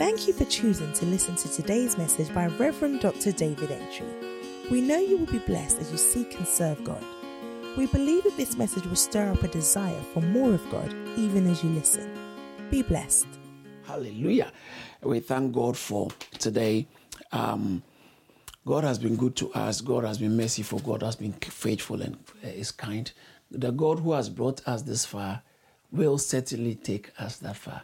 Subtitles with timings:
[0.00, 3.32] Thank you for choosing to listen to today's message by Reverend Dr.
[3.32, 4.06] David Entry.
[4.70, 7.04] We know you will be blessed as you seek and serve God.
[7.76, 11.46] We believe that this message will stir up a desire for more of God even
[11.46, 12.10] as you listen.
[12.70, 13.26] Be blessed.
[13.82, 14.50] Hallelujah.
[15.02, 16.08] We thank God for
[16.38, 16.88] today.
[17.30, 17.82] Um,
[18.64, 19.82] God has been good to us.
[19.82, 20.78] God has been merciful.
[20.78, 23.12] God has been faithful and is kind.
[23.50, 25.42] The God who has brought us this far
[25.92, 27.82] will certainly take us that far.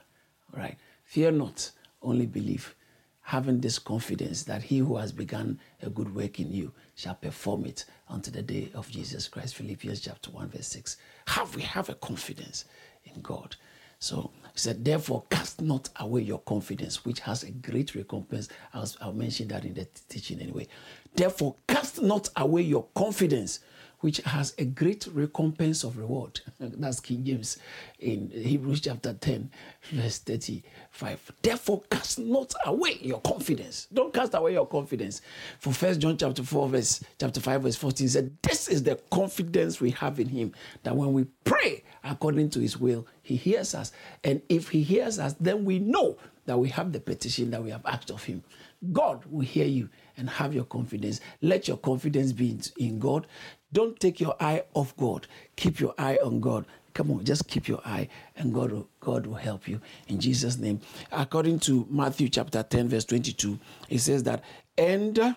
[0.55, 0.79] All right.
[1.05, 1.71] Fear not,
[2.07, 2.75] only believe.
[3.23, 7.67] Having this confidence that he who has begun a good work in you shall perform
[7.67, 9.57] it unto the day of Jesus Christ.
[9.57, 10.97] Philippians chapter 1, verse 6.
[11.27, 12.67] Have we have a confidence
[13.15, 13.57] in God.
[13.99, 18.49] So he said, therefore, cast not away your confidence, which has a great recompense.
[18.75, 20.69] I'll, I'll mention that in the teaching anyway.
[21.15, 23.61] Therefore, cast not away your confidence,
[24.07, 26.41] which has a great recompense of reward.
[26.61, 27.59] That's King James
[27.99, 29.51] in Hebrews chapter 10,
[29.91, 31.33] verse 35.
[31.43, 33.89] Therefore, cast not away your confidence.
[33.93, 35.23] Don't cast away your confidence.
[35.59, 39.81] For First John chapter 4, verse chapter 5, verse 14 said, This is the confidence
[39.81, 40.53] we have in him,
[40.85, 43.91] that when we pray according to his will, he hears us.
[44.23, 47.71] And if he hears us, then we know that we have the petition that we
[47.71, 48.45] have asked of him.
[48.93, 51.21] God will hear you and have your confidence.
[51.43, 53.27] Let your confidence be in God.
[53.73, 55.27] Don't take your eye off God.
[55.57, 56.65] Keep your eye on God.
[56.95, 60.57] Come on, just keep your eye, and God will, God will help you in Jesus'
[60.57, 60.81] name.
[61.13, 63.59] According to Matthew chapter 10, verse 22,
[63.91, 64.43] it says that,
[64.79, 65.37] and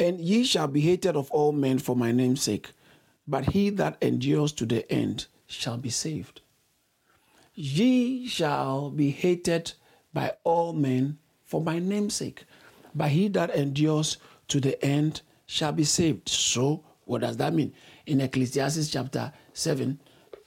[0.00, 2.70] and ye shall be hated of all men for my name's sake,
[3.28, 6.40] but he that endures to the end shall be saved.
[7.54, 9.74] Ye shall be hated
[10.12, 12.44] by all men for my name's sake,
[12.92, 14.16] but he that endures
[14.48, 16.26] to the end shall be saved.
[16.30, 17.74] So, what does that mean?
[18.06, 20.00] In Ecclesiastes chapter 7,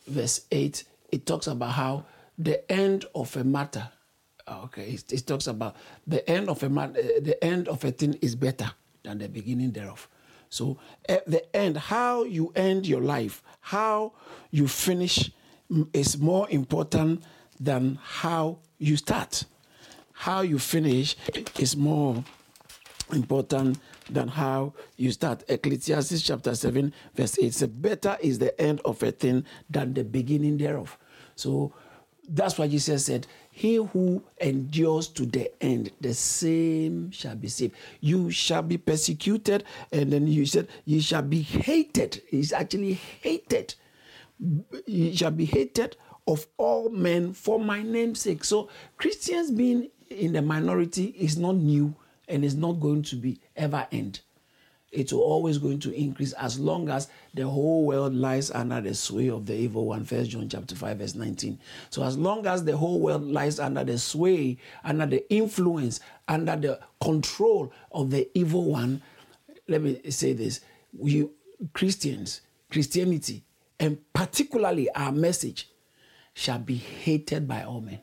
[0.07, 2.05] verse 8, it talks about how
[2.39, 3.87] the end of a matter,
[4.47, 5.75] ah, okay, it, it talks about
[6.07, 8.71] the end of a matter, eh, the end of a thing is better
[9.03, 10.09] than the beginning thereof.
[10.49, 14.13] So, at the end, how you end your life, how
[14.49, 15.29] you finish
[15.71, 17.23] mm, is more important
[17.59, 19.45] than how you start.
[20.13, 21.15] How you finish
[21.59, 22.23] is more
[23.11, 23.79] important
[24.09, 25.43] than how you start.
[25.47, 30.03] Ecclesiastes chapter 7, verse 8 says, Better is the end of a thing than the
[30.03, 30.97] beginning thereof.
[31.35, 31.73] So
[32.27, 37.75] that's why Jesus said, He who endures to the end, the same shall be saved.
[38.01, 42.21] You shall be persecuted, and then you said, You shall be hated.
[42.29, 43.75] He's actually hated.
[44.85, 48.43] You shall be hated of all men for my name's sake.
[48.43, 51.95] So Christians being in the minority is not new
[52.27, 54.21] and it's not going to be ever end.
[54.91, 59.29] It's always going to increase as long as the whole world lies under the sway
[59.29, 60.05] of the evil one.
[60.05, 61.59] First John chapter 5, verse 19.
[61.89, 66.55] So as long as the whole world lies under the sway, under the influence, under
[66.55, 69.01] the control of the evil one,
[69.67, 70.61] let me say this.
[70.97, 71.27] We
[71.73, 73.43] Christians, Christianity,
[73.79, 75.69] and particularly our message
[76.33, 77.99] shall be hated by all men.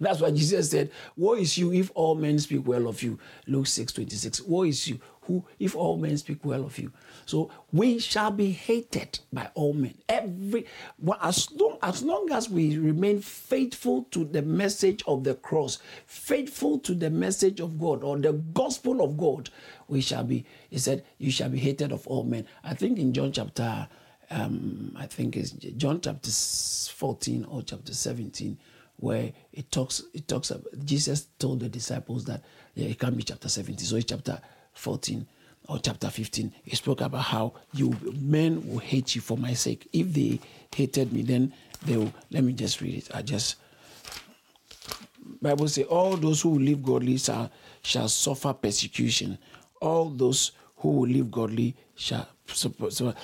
[0.00, 3.18] That's why Jesus said, Woe is you if all men speak well of you.
[3.46, 4.42] Luke 6 26.
[4.42, 6.92] Woe is you who if all men speak well of you.
[7.26, 9.94] So we shall be hated by all men.
[10.08, 10.66] Every
[10.98, 15.78] well, as long as long as we remain faithful to the message of the cross,
[16.06, 19.50] faithful to the message of God or the gospel of God,
[19.88, 22.46] we shall be, he said, you shall be hated of all men.
[22.64, 23.88] I think in John chapter
[24.32, 28.56] um, I think it's John chapter 14 or chapter 17,
[28.96, 32.42] where it talks, it talks about, Jesus told the disciples that,
[32.74, 34.40] yeah, it can't be chapter 17, so it's chapter
[34.74, 35.26] 14
[35.68, 36.52] or chapter 15.
[36.62, 39.88] He spoke about how you men will hate you for my sake.
[39.92, 40.40] If they
[40.74, 41.52] hated me, then
[41.84, 43.08] they will, let me just read it.
[43.14, 43.56] I just,
[45.40, 47.50] Bible say, all those who live godly shall,
[47.82, 49.38] shall suffer persecution.
[49.80, 53.14] All those who live godly shall so, so,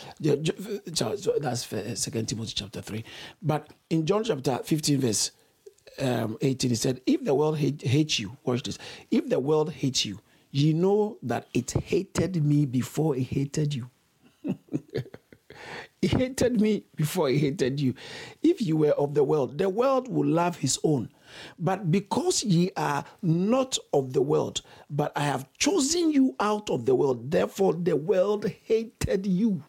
[1.41, 3.05] that's uh, Second Timothy chapter three.
[3.43, 5.33] But in John chapter fifteen, verse
[6.00, 8.78] um, eighteen, he said, "If the world hate, hates you, watch this.
[9.10, 13.91] If the world hates you, you know that it hated me before it hated you."
[16.00, 17.95] He hated me before he hated you.
[18.42, 21.10] If you were of the world, the world would love his own.
[21.59, 26.86] But because ye are not of the world, but I have chosen you out of
[26.86, 29.65] the world, therefore the world hated you.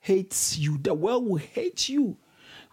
[0.00, 0.78] Hates you.
[0.78, 2.16] The world will hate you.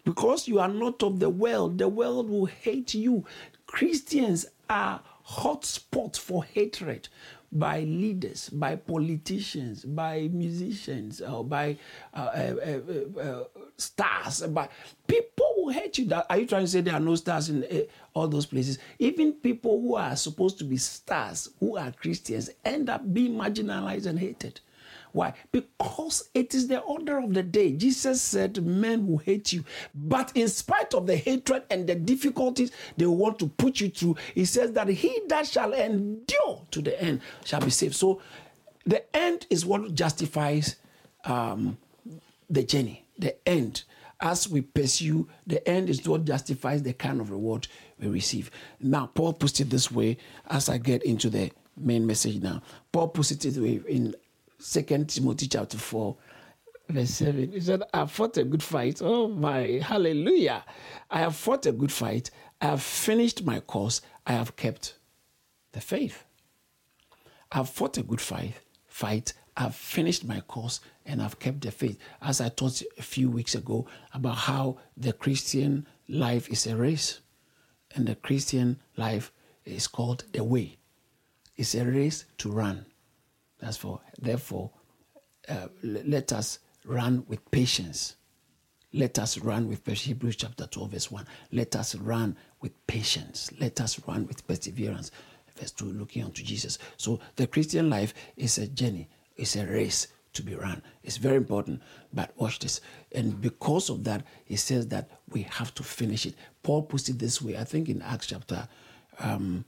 [0.03, 3.25] Because you are not of the world, the world will hate you.
[3.65, 7.07] Christians are hotspot for hatred
[7.53, 11.77] by leaders, by politicians, by musicians, or by
[12.13, 13.43] uh, uh, uh,
[13.77, 14.41] stars.
[14.41, 14.69] By
[15.07, 16.11] people will hate you.
[16.29, 17.83] Are you trying to say there are no stars in uh,
[18.13, 18.79] all those places?
[18.99, 24.07] Even people who are supposed to be stars, who are Christians, end up being marginalized
[24.07, 24.59] and hated.
[25.13, 25.33] Why?
[25.51, 27.71] Because it is the order of the day.
[27.73, 29.63] Jesus said, Men will hate you.
[29.93, 34.17] But in spite of the hatred and the difficulties they want to put you through,
[34.33, 37.95] he says that he that shall endure to the end shall be saved.
[37.95, 38.21] So
[38.85, 40.77] the end is what justifies
[41.25, 41.77] um,
[42.49, 43.05] the journey.
[43.17, 43.83] The end.
[44.19, 47.67] As we pursue, the end is what justifies the kind of reward
[47.99, 48.49] we receive.
[48.79, 50.17] Now, Paul puts it this way
[50.49, 52.63] as I get into the main message now.
[52.91, 54.15] Paul puts it this way in
[54.63, 56.15] Second Timothy chapter 4,
[56.87, 57.51] verse 7.
[57.51, 59.01] He said, I fought a good fight.
[59.03, 60.63] Oh my, hallelujah.
[61.11, 62.31] I have fought a good fight.
[62.61, 64.01] I have finished my course.
[64.25, 64.95] I have kept
[65.73, 66.23] the faith.
[67.51, 68.53] I have fought a good fight.
[68.87, 69.33] Fight.
[69.57, 71.99] I've finished my course and I've kept the faith.
[72.21, 77.19] As I taught a few weeks ago about how the Christian life is a race,
[77.95, 79.33] and the Christian life
[79.65, 80.77] is called the way.
[81.57, 82.85] It's a race to run.
[83.63, 84.71] That's for, therefore,
[85.47, 88.17] uh, let us run with patience.
[88.91, 91.25] Let us run with Hebrews chapter 12, verse 1.
[91.53, 93.51] Let us run with patience.
[93.59, 95.11] Let us run with perseverance.
[95.57, 96.77] Verse 2, looking unto Jesus.
[96.97, 100.81] So the Christian life is a journey, it's a race to be run.
[101.03, 101.81] It's very important.
[102.11, 102.81] But watch this.
[103.13, 106.35] And because of that, he says that we have to finish it.
[106.63, 108.67] Paul puts it this way, I think in Acts chapter
[109.19, 109.63] um,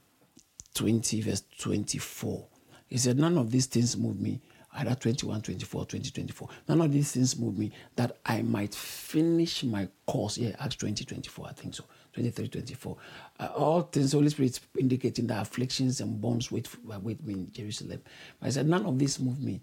[0.74, 2.46] 20, verse 24.
[2.88, 4.40] He said, None of these things move me.
[4.78, 6.48] Either 21, 24, 20, 24.
[6.68, 10.36] None of these things move me that I might finish my course.
[10.36, 11.84] Yeah, Acts 20, 24, I think so.
[12.12, 12.96] 23, 24.
[13.40, 18.02] Uh, all things, Holy Spirit indicating that afflictions and bombs wait, wait me in Jerusalem.
[18.38, 19.62] But I said, None of this move me.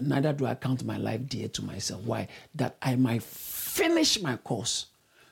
[0.00, 2.02] Neither do I count my life dear to myself.
[2.02, 2.28] Why?
[2.54, 4.86] That I might finish my course,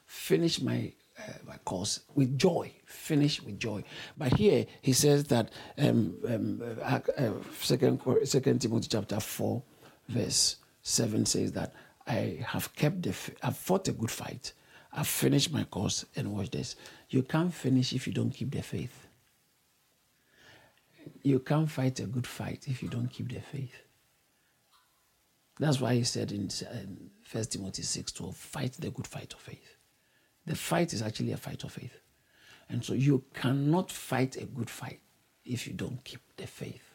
[0.07, 3.83] finish my uh, my course with joy, finish with joy.
[4.17, 9.63] But here he says that um, um, uh, uh, second, second Timothy chapter 4,
[10.09, 11.75] verse 7 says that
[12.07, 14.53] I have kept the, I've fought a good fight.
[14.93, 16.05] I've finished my course.
[16.17, 16.77] And watch this.
[17.11, 19.07] You can't finish if you don't keep the faith.
[21.23, 23.83] You can't fight a good fight if you don't keep the faith.
[25.59, 26.49] That's why he said in,
[27.31, 29.78] 1 Timothy 6 12, fight the good fight of faith.
[30.49, 32.01] The fight is actually a fight of faith.
[32.71, 35.01] And so you cannot fight a good fight
[35.45, 36.95] if you don't keep the faith.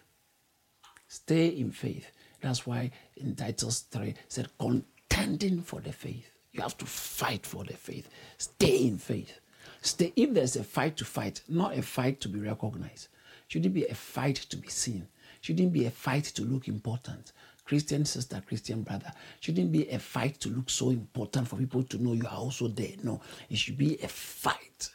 [1.08, 2.10] Stay in faith.
[2.42, 6.32] That's why in Titus 3 said contending for the faith.
[6.52, 8.10] You have to fight for the faith.
[8.40, 9.40] Stay in faith.
[9.84, 13.08] Stay if there's a fight to fight, not a fight to be recognized.
[13.50, 15.08] Shouldn't be a fight to be seen.
[15.42, 17.34] Shouldn't be a fight to look important.
[17.66, 22.02] Christian sister, Christian brother, shouldn't be a fight to look so important for people to
[22.02, 22.92] know you are also there.
[23.04, 24.90] No, it should be a fight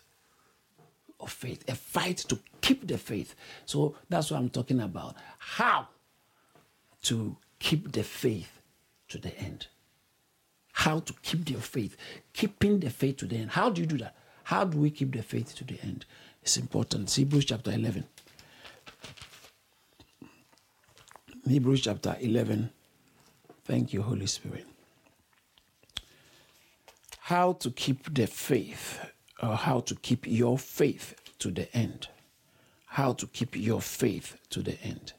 [1.21, 3.35] of faith, a fight to keep the faith.
[3.65, 5.17] So that's what I'm talking about.
[5.39, 5.89] How
[7.05, 8.61] to keep the faith
[9.09, 9.67] to the end.
[10.73, 11.97] How to keep your faith,
[12.33, 13.51] keeping the faith to the end.
[13.51, 14.15] How do you do that?
[14.45, 16.05] How do we keep the faith to the end?
[16.43, 17.11] It's important.
[17.11, 18.05] Hebrews chapter 11.
[21.49, 22.71] Hebrews chapter 11.
[23.65, 24.67] Thank you, Holy Spirit.
[27.21, 28.99] How to keep the faith,
[29.43, 32.09] or how to keep your faith to the end.
[32.87, 35.13] How to keep your faith to the end.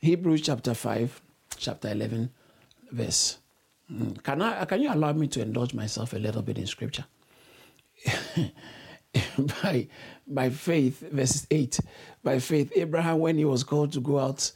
[0.00, 1.20] Hebrews chapter 5,
[1.56, 2.30] chapter 11,
[2.92, 3.38] verse.
[3.88, 7.04] Hmm, can, I, can you allow me to indulge myself a little bit in scripture?
[9.62, 9.88] by,
[10.26, 11.80] by faith, verse 8,
[12.22, 14.52] by faith, Abraham, when he was called to go out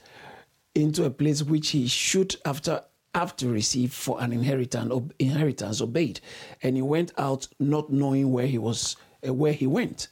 [0.75, 2.83] into a place which he should after
[3.15, 6.21] have to receive for an inheritance, inheritance obeyed,
[6.63, 10.09] and he went out not knowing where he was, uh, where he went,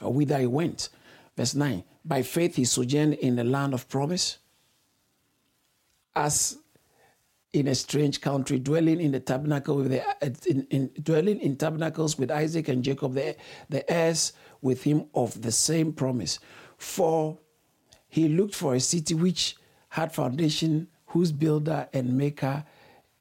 [0.00, 0.88] or whither he went.
[1.36, 4.38] Verse nine: By faith he sojourned in the land of promise,
[6.16, 6.58] as
[7.52, 11.54] in a strange country, dwelling in the tabernacle with the, uh, in, in, dwelling in
[11.54, 13.36] tabernacles with Isaac and Jacob, the,
[13.68, 16.40] the heirs with him of the same promise.
[16.78, 17.38] For
[18.08, 19.54] he looked for a city which
[19.94, 22.64] had foundation, whose builder and maker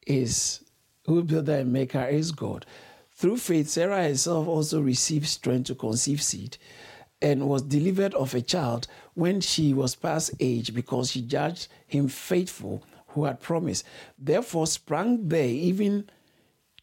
[0.08, 0.64] is
[1.06, 2.66] whose builder and maker is God.
[3.12, 6.58] Through faith, Sarah herself also received strength to conceive seed
[7.22, 12.08] and was delivered of a child when she was past age because she judged him
[12.08, 13.86] faithful who had promised.
[14.18, 16.10] Therefore sprang there even,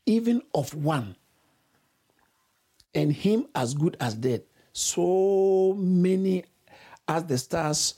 [0.07, 1.17] even of one,
[2.95, 6.45] and him as good as dead, so many
[7.09, 7.95] as the stars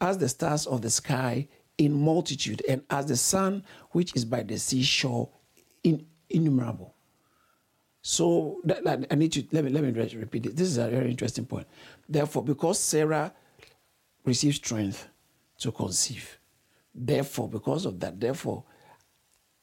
[0.00, 3.62] as the stars of the sky in multitude, and as the sun
[3.92, 5.28] which is by the seashore
[5.84, 6.94] in, innumerable.
[8.02, 10.56] So that, that- I need to let me let me repeat it.
[10.56, 11.66] This is a very interesting point.
[12.08, 13.32] Therefore, because Sarah
[14.24, 15.08] received strength
[15.58, 16.38] to conceive,
[16.94, 18.64] therefore, because of that, therefore,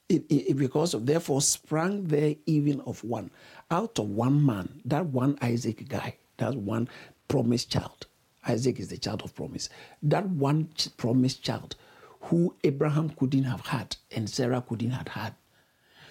[0.09, 3.31] it, it, because of therefore sprang there even of one
[3.71, 6.87] out of one man that one isaac guy that one
[7.27, 8.05] promised child
[8.47, 9.69] isaac is the child of promise.
[10.03, 11.75] That one ch- promised child
[12.21, 15.35] who abraham couldn't have had and sarah couldn't have had.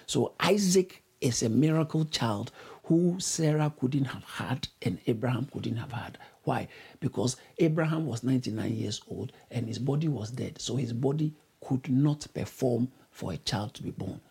[0.05, 2.51] So isaac is a miracle child
[2.83, 6.17] who sarah couldn't have had and abraham couldn't have had.
[6.43, 6.67] Why?
[6.99, 10.61] Because abraham was 99 years old and his body was dead.
[10.61, 14.21] So his body could not perform for a child to be born.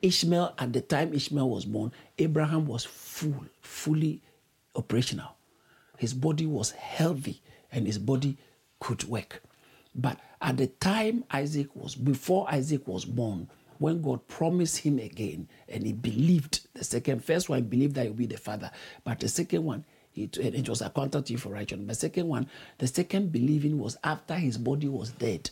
[0.00, 4.22] Ishmael at the time ishmael was born abraham was full fully
[4.74, 5.36] operational.
[5.98, 8.36] His body was healthy and his body
[8.80, 9.42] could work.
[9.94, 13.48] But at the time Isaac was, before Isaac was born,
[13.78, 18.08] when God promised him again and he believed, the second, first one, believed that he
[18.08, 18.70] would be the father.
[19.04, 19.84] But the second one,
[20.14, 21.86] it, it was accounted to you for righteousness.
[21.86, 22.48] But second one,
[22.78, 25.50] the second believing was after his body was dead.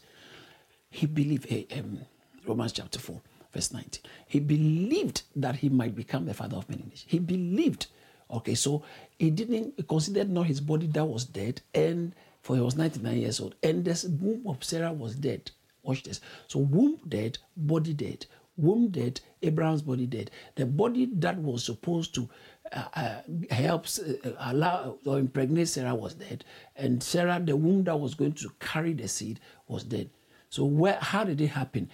[0.90, 2.00] He believed, eh, um,
[2.46, 3.20] Romans chapter 4,
[3.52, 4.02] verse 19.
[4.26, 7.04] He believed that he might become the father of many nations.
[7.06, 7.86] He believed.
[8.30, 8.82] Okay, so
[9.18, 13.16] he didn't he considered not his body that was dead, and for he was 99
[13.16, 15.50] years old, and the womb of Sarah was dead.
[15.82, 16.20] Watch this.
[16.48, 18.26] So womb dead, body dead.
[18.56, 20.30] Womb dead, Abraham's body dead.
[20.54, 22.28] The body that was supposed to
[22.72, 28.00] uh, uh, help uh, allow or impregnate Sarah was dead, and Sarah, the womb that
[28.00, 30.10] was going to carry the seed, was dead.
[30.48, 31.90] So where how did it happen?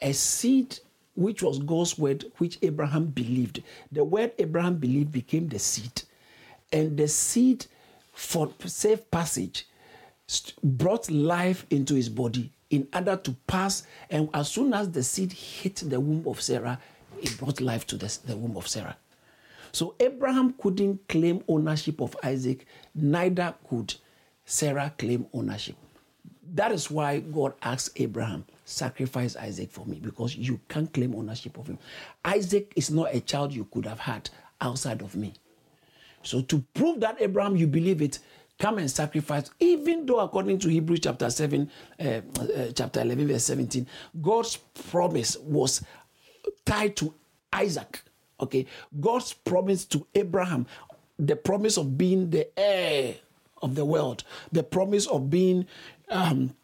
[0.00, 0.78] A seed
[1.14, 3.62] which was God's word, which Abraham believed.
[3.92, 6.02] The word Abraham believed became the seed.
[6.72, 7.66] And the seed,
[8.12, 9.66] for safe passage,
[10.62, 13.84] brought life into his body in order to pass.
[14.10, 16.80] And as soon as the seed hit the womb of Sarah,
[17.22, 18.96] it brought life to the, the womb of Sarah.
[19.72, 23.94] So Abraham couldn't claim ownership of Isaac, neither could
[24.44, 25.76] Sarah claim ownership.
[26.54, 31.58] That is why God asked Abraham, sacrifice Isaac for me, because you can't claim ownership
[31.58, 31.78] of him.
[32.24, 34.30] Isaac is not a child you could have had
[34.60, 35.34] outside of me.
[36.22, 38.18] So to prove that Abraham, you believe it,
[38.58, 39.50] come and sacrifice.
[39.60, 42.20] Even though according to Hebrews chapter 7, uh, uh,
[42.74, 43.86] chapter 11, verse 17,
[44.22, 45.84] God's promise was
[46.64, 47.14] tied to
[47.52, 48.02] Isaac.
[48.40, 48.66] Okay,
[49.00, 50.66] God's promise to Abraham,
[51.18, 53.14] the promise of being the heir
[53.62, 55.66] of the world, the promise of being
[56.10, 56.54] um,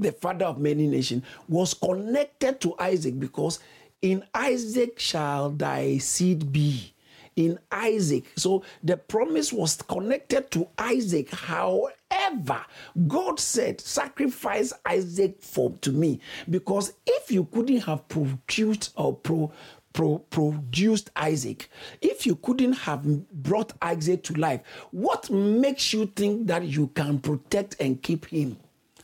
[0.00, 3.60] the father of many nations, was connected to Isaac because
[4.02, 6.94] in Isaac shall thy seed be.
[7.36, 8.24] In Isaac.
[8.36, 11.30] So the promise was connected to Isaac.
[11.30, 12.66] However,
[13.06, 16.20] God said, Sacrifice Isaac for to me.
[16.50, 19.50] Because if you couldn't have produced or pro,
[19.92, 21.70] pro, produced Isaac,
[22.02, 27.20] if you couldn't have brought Isaac to life, what makes you think that you can
[27.20, 28.58] protect and keep him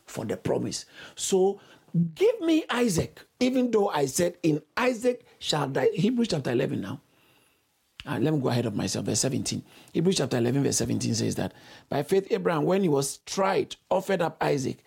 [0.06, 0.86] for the promise?
[1.14, 1.60] So
[2.14, 5.90] give me Isaac, even though I said, In Isaac shall die.
[5.94, 7.00] Hebrews chapter 11 now.
[8.06, 9.06] Uh, let me go ahead of myself.
[9.06, 9.62] Verse 17.
[9.92, 11.52] Hebrews chapter 11, verse 17 says that
[11.88, 14.78] by faith, Abraham, when he was tried, offered up Isaac,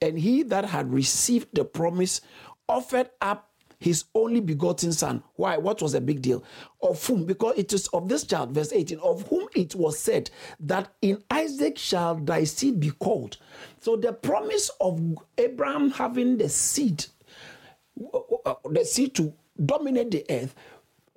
[0.00, 2.20] and he that had received the promise
[2.68, 3.47] offered up
[3.78, 5.22] his only begotten son.
[5.34, 5.56] Why?
[5.56, 6.42] What was the big deal?
[6.82, 7.24] Of whom?
[7.24, 10.30] Because it is of this child, verse 18, of whom it was said
[10.60, 13.38] that in Isaac shall thy seed be called.
[13.80, 15.00] So the promise of
[15.36, 17.06] Abraham having the seed,
[18.44, 19.32] uh, the seed to
[19.64, 20.54] dominate the earth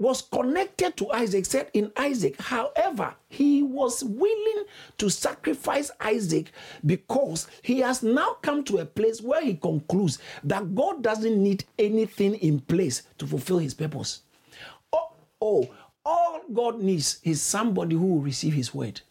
[0.01, 2.39] was connected to Isaac, said in Isaac.
[2.41, 4.65] However, he was willing
[4.98, 6.51] to sacrifice Isaac
[6.86, 11.65] because he has now come to a place where he concludes that God doesn't need
[11.77, 14.24] anything in place to fulfill his purpose.
[14.91, 15.70] Oh, oh
[16.03, 19.01] all God needs is somebody who will receive his word.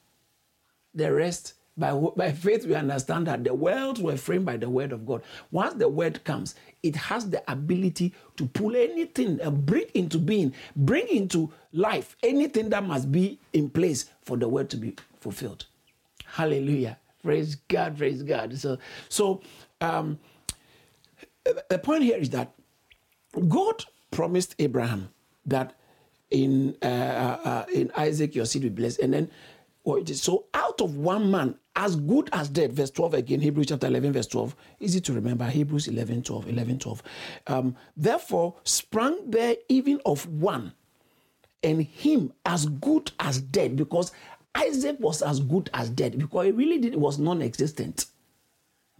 [0.92, 4.92] The rest, by, by faith, we understand that the worlds were framed by the word
[4.92, 5.22] of God.
[5.50, 10.54] Once the word comes, it has the ability to pull anything, and bring into being,
[10.76, 15.66] bring into life anything that must be in place for the word to be fulfilled.
[16.24, 16.98] Hallelujah.
[17.22, 18.56] Praise God, praise God.
[18.56, 19.42] So, so
[19.80, 20.18] um,
[21.68, 22.52] the point here is that
[23.48, 25.10] God promised Abraham
[25.46, 25.74] that
[26.30, 29.30] in uh, uh, in Isaac your seed will be blessed, and then
[29.98, 33.66] it is so out of one man as good as dead verse 12 again hebrews
[33.66, 37.02] chapter 11 verse 12 easy to remember hebrews 11 12 11 12
[37.46, 40.72] um, therefore sprang there even of one
[41.62, 44.12] and him as good as dead because
[44.54, 48.06] isaac was as good as dead because he really did, was non-existent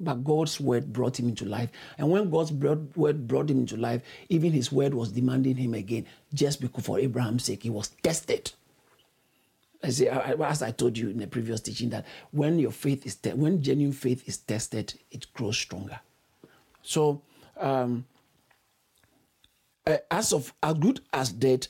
[0.01, 1.71] but God's word brought him into life.
[1.99, 6.07] And when God's word brought him into life, even his word was demanding him again,
[6.33, 8.53] just because for Abraham's sake, he was tested.
[9.83, 13.15] I say, as I told you in the previous teaching, that when your faith is,
[13.15, 15.99] te- when genuine faith is tested, it grows stronger.
[16.83, 17.23] So,
[17.59, 18.05] um,
[19.87, 21.67] uh, as of as good as dead,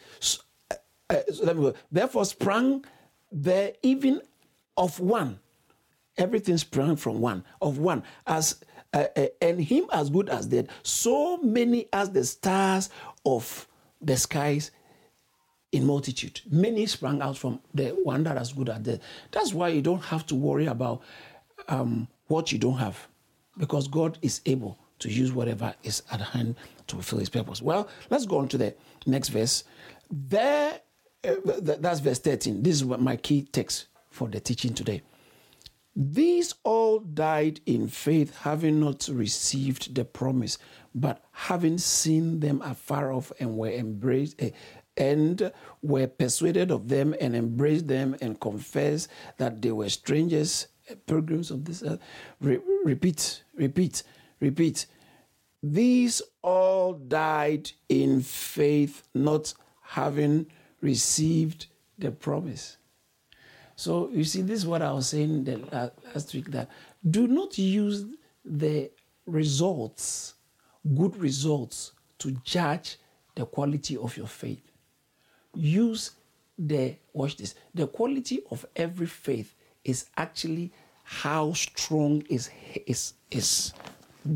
[0.71, 0.75] uh,
[1.09, 1.75] uh, so.
[1.91, 2.85] Therefore sprang
[3.31, 4.21] there even
[4.77, 5.39] of one.
[6.19, 8.61] Everything sprang from one of one as
[8.93, 10.69] uh, uh, and him as good as dead.
[10.83, 12.91] So many as the stars
[13.25, 13.69] of
[14.01, 14.73] the skies
[15.73, 16.41] in multitude.
[16.51, 19.01] Many sprang out from the one that is good at death.
[19.31, 21.03] That's why you don't have to worry about
[21.69, 23.09] um, what you don't have,
[23.59, 26.57] because God is able to use whatever is at hand
[26.89, 27.63] to fulfill His purpose.
[27.63, 28.75] Well, let's go on to the
[29.07, 29.65] next verse.
[30.11, 30.81] There,
[31.25, 32.63] uh, that's verse 13.
[32.63, 35.03] This is what my key text for the teaching today.
[35.97, 40.57] These all died in faith, having not received the promise,
[40.95, 44.41] but having seen them afar off and were embraced.
[44.41, 44.51] Uh,
[44.97, 50.69] and were persuaded of them and embraced them and confessed that they were strangers,
[51.07, 52.01] pilgrims of this earth.
[52.41, 54.03] Re- repeat, repeat,
[54.41, 54.87] repeat.
[55.63, 60.47] These all died in faith, not having
[60.81, 61.67] received
[61.99, 62.79] the promise.
[63.77, 66.69] So you see, this is what I was saying last week that
[67.09, 68.05] do not use
[68.45, 68.91] the
[69.27, 70.35] results,
[70.95, 72.99] good results, to judge
[73.35, 74.70] the quality of your faith
[75.55, 76.13] use
[76.59, 79.55] the watch this the quality of every faith
[79.85, 82.51] is actually how strong is
[82.87, 83.73] is is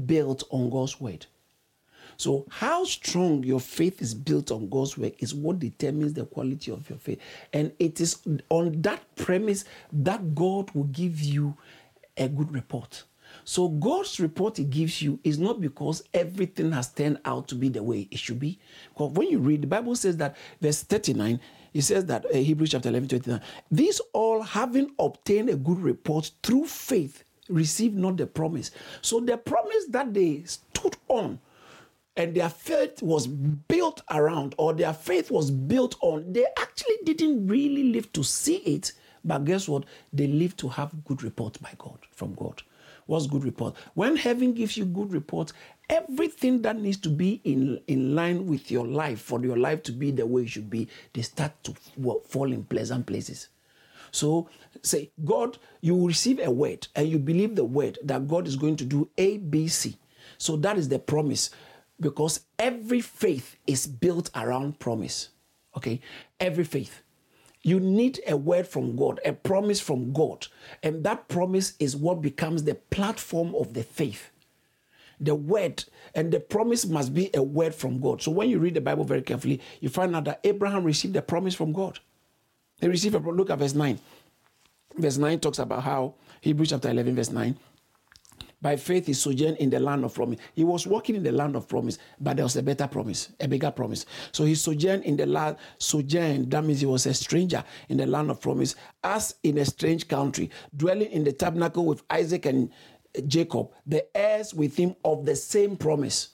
[0.06, 1.26] built on God's word.
[2.16, 6.71] So how strong your faith is built on God's word is what determines the quality
[6.71, 7.21] of your faith.
[7.52, 8.18] And it is
[8.49, 11.56] on that premise that God will give you
[12.16, 13.04] a good report.
[13.44, 17.68] So God's report He gives you is not because everything has turned out to be
[17.68, 18.58] the way it should be.
[18.90, 21.40] Because when you read, the Bible says that verse 39,
[21.72, 26.30] it says that uh, Hebrews chapter 11, 29, these all having obtained a good report
[26.42, 28.70] through faith received not the promise.
[29.02, 31.40] So the promise that they stood on
[32.16, 37.46] and their faith was built around or their faith was built on, they actually didn't
[37.46, 38.92] really live to see it.
[39.24, 39.85] But guess what?
[40.12, 42.62] They lived to have good report by God, from God.
[43.07, 43.77] What's good report?
[43.95, 45.53] When heaven gives you good report,
[45.90, 49.93] everything that needs to be in, in line with your life, for your life to
[49.93, 51.75] be the way it should be, they start to
[52.29, 53.49] fall in pleasant places.
[54.11, 54.49] So
[54.83, 58.77] say, God, you receive a word and you believe the word that God is going
[58.77, 59.99] to do A, B, C.
[60.38, 61.51] So that is the promise
[62.01, 65.31] because every faith is built around promise.
[65.77, 66.01] Okay?
[66.40, 67.03] Every faith.
[67.64, 70.46] You need a word from God, a promise from God.
[70.83, 74.31] And that promise is what becomes the platform of the faith.
[75.18, 78.20] The word and the promise must be a word from God.
[78.20, 81.22] So when you read the Bible very carefully, you find out that Abraham received a
[81.22, 82.00] promise from God.
[82.81, 83.98] He received a look at verse 9.
[84.98, 87.57] Verse 9 talks about how Hebrews chapter 11, verse 9
[88.64, 90.40] by faith, he sojourned in the land of promise.
[90.55, 93.46] He was walking in the land of promise, but there was a better promise, a
[93.46, 94.07] bigger promise.
[94.33, 98.07] So he sojourned in the land, sojourned, that means he was a stranger in the
[98.07, 102.70] land of promise, as in a strange country, dwelling in the tabernacle with Isaac and
[103.27, 106.31] Jacob, the heirs with him of the same promise.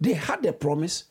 [0.00, 1.04] They had a promise.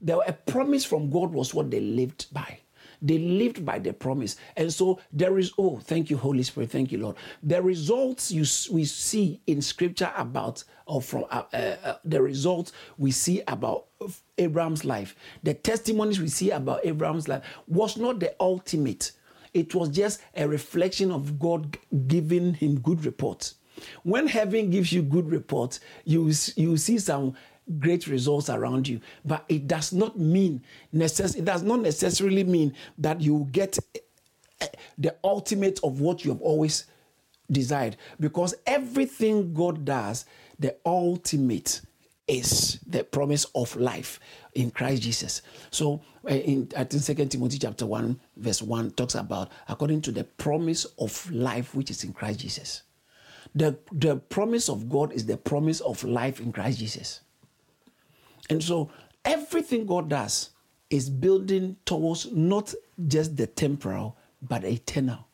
[0.00, 2.60] There a promise from God was what they lived by.
[3.04, 4.36] They lived by the promise.
[4.56, 6.70] And so there is, oh, thank you, Holy Spirit.
[6.70, 7.16] Thank you, Lord.
[7.42, 12.72] The results you, we see in scripture about, or from uh, uh, uh, the results
[12.96, 13.88] we see about
[14.38, 19.12] Abraham's life, the testimonies we see about Abraham's life was not the ultimate.
[19.52, 23.56] It was just a reflection of God giving him good reports.
[24.02, 27.34] When heaven gives you good reports, you, you see some
[27.78, 29.00] great results around you.
[29.24, 30.62] But it does not mean
[30.94, 33.78] necess- it does not necessarily mean that you get
[34.60, 34.66] eh,
[34.98, 36.84] the ultimate of what you have always
[37.50, 37.96] desired.
[38.20, 40.26] Because everything God does,
[40.58, 41.80] the ultimate
[42.26, 44.18] is the promise of life
[44.54, 45.42] in Christ Jesus.
[45.70, 50.12] So eh, in I think Second Timothy chapter 1, verse 1 talks about according to
[50.12, 52.82] the promise of life which is in Christ Jesus.
[53.54, 57.20] The, the promise of God is the promise of life in Christ Jesus.
[58.50, 58.90] And so
[59.24, 60.50] everything God does
[60.90, 62.74] is building towards not
[63.06, 65.26] just the temporal, but eternal.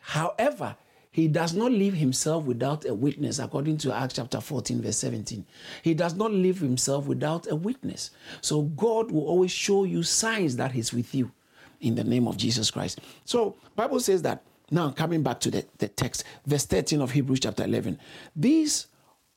[0.00, 0.76] However,
[1.10, 5.44] he does not leave himself without a witness, according to Acts chapter 14, verse 17.
[5.82, 8.10] He does not leave himself without a witness.
[8.40, 11.32] So God will always show you signs that he's with you
[11.80, 13.00] in the name of Jesus Christ.
[13.24, 17.40] So Bible says that, now coming back to the, the text, verse 13 of Hebrews
[17.40, 17.98] chapter 11.
[18.36, 18.86] These,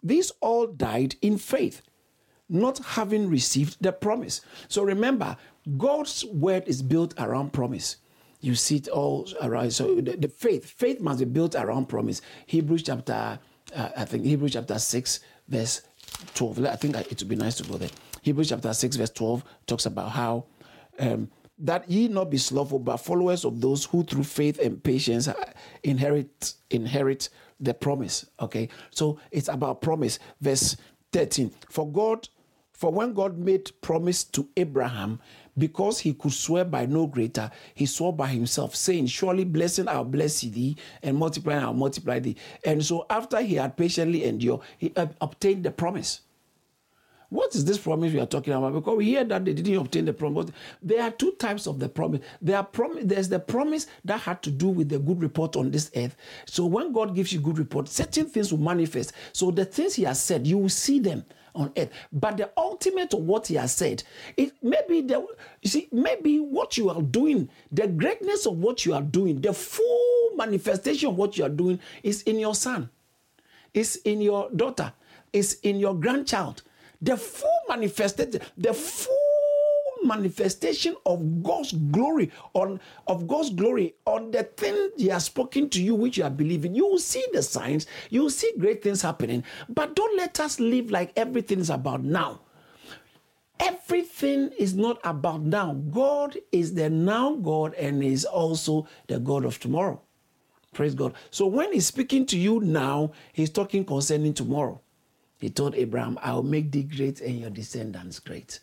[0.04, 1.82] these all died in faith
[2.52, 4.42] not having received the promise.
[4.70, 5.38] So remember,
[5.78, 7.98] God's word is built around promise.
[8.42, 9.72] you see it all around.
[9.72, 12.22] So the, the faith, faith must be built around promise.
[12.48, 13.40] Hebrews chapter,
[13.76, 15.82] uh, I think Hebrews chapter six, verse
[16.36, 16.64] twelve.
[16.66, 17.90] I think it would be nice to go there.
[18.24, 20.46] Hebrews chapter six, verse twelve talks about how.
[21.00, 25.30] Um, that ye not be slothful, but followers of those who through faith and patience
[25.84, 28.26] inherit inherit the promise.
[28.40, 30.20] Okay, so it's about promise.
[30.42, 30.78] Verse
[31.14, 31.52] 13.
[31.70, 32.28] For God,
[32.82, 35.20] for when God made promise to Abraham,
[35.56, 40.04] because he could swear by no greater, he swore by himself, saying, Surely blessing I'll
[40.04, 42.38] bless thee, and multiplying I'll multiply thee.
[42.66, 46.22] And so after he had patiently endured, he uh, obtained the promise.
[47.30, 48.74] What is this promise we are talking about?
[48.74, 50.50] Because we hear that they didn't obtain the promise.
[50.82, 52.22] There are two types of the promise.
[52.42, 55.70] There are prom- There's the promise that had to do with the good report on
[55.70, 56.16] this earth.
[56.48, 59.14] So when God gives you good report, certain things will manifest.
[59.34, 61.24] So the things He has said, you will see them
[61.56, 61.90] on earth.
[62.12, 64.04] But the ultimate of what He has said,
[64.38, 65.26] it maybe the
[65.62, 69.54] you see maybe what you are doing, the greatness of what you are doing, the
[69.54, 72.90] full manifestation of what you are doing is in your son,
[73.74, 74.94] is in your daughter,
[75.34, 76.64] is in your grandchild
[77.02, 79.31] the full manifestation, the full
[80.04, 85.82] manifestation of God's glory on of God's glory on the thing He has spoken to
[85.82, 86.76] you, which you are believing.
[86.76, 89.44] You will see the signs, you will see great things happening.
[89.70, 92.42] But don't let us live like everything is about now.
[93.60, 95.74] Everything is not about now.
[95.74, 100.02] God is the now God and is also the God of tomorrow.
[100.74, 101.14] Praise God.
[101.30, 104.82] So when He's speaking to you now, He's talking concerning tomorrow.
[105.38, 108.60] He told Abraham, I will make thee great and your descendants great.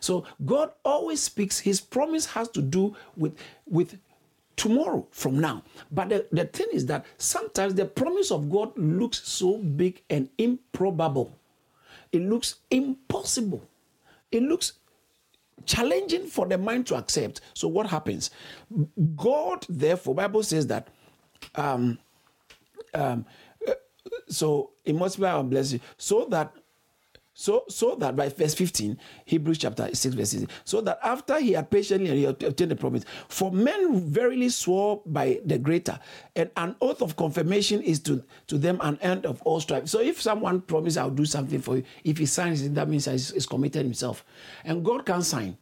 [0.00, 3.98] So God always speaks, his promise has to do with, with
[4.56, 5.62] tomorrow from now.
[5.90, 10.28] But the, the thing is that sometimes the promise of God looks so big and
[10.38, 11.36] improbable.
[12.12, 13.66] It looks impossible.
[14.30, 14.74] It looks
[15.64, 17.40] challenging for the mind to accept.
[17.54, 18.30] So what happens?
[19.16, 20.88] God, therefore, Bible says that
[21.54, 21.98] um,
[22.94, 23.24] um,
[24.28, 26.52] so it multiply and bless you so that
[27.34, 31.52] so so that by verse 15 hebrews chapter 6 verse 16 so that after he
[31.52, 35.98] had patiently obtained the promise for men verily swore by the greater
[36.36, 39.88] and an oath of confirmation is to to them an end of all strife.
[39.88, 43.06] So if someone promises i'll do something for you if he signs it that means
[43.06, 44.24] he's, he's committed himself.
[44.64, 45.56] And god can sign.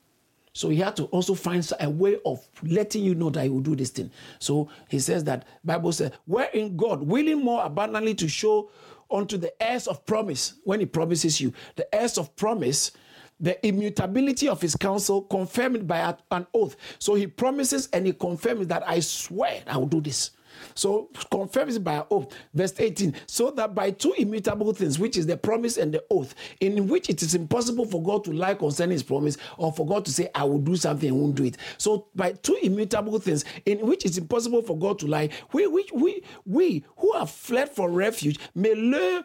[0.53, 3.61] So he had to also find a way of letting you know that he will
[3.61, 4.11] do this thing.
[4.41, 8.71] So he says that Bible says, wherein God willing more abundantly to show
[9.11, 12.93] unto the heirs of promise, when he promises you, the heirs of promise,
[13.41, 16.77] the immutability of his counsel confirmed by an oath.
[16.99, 20.33] So he promises and he confirms that I swear I will do this.
[20.75, 22.33] So confirms by oath.
[22.55, 23.15] Verse 18.
[23.27, 27.09] So that by two immutable things, which is the promise and the oath, in which
[27.09, 30.29] it is impossible for God to lie concerning his promise, or for God to say,
[30.35, 31.57] I will do something and won't do it.
[31.79, 35.87] So by two immutable things, in which it's impossible for God to lie, we we
[35.95, 39.25] we, we who have fled for refuge may learn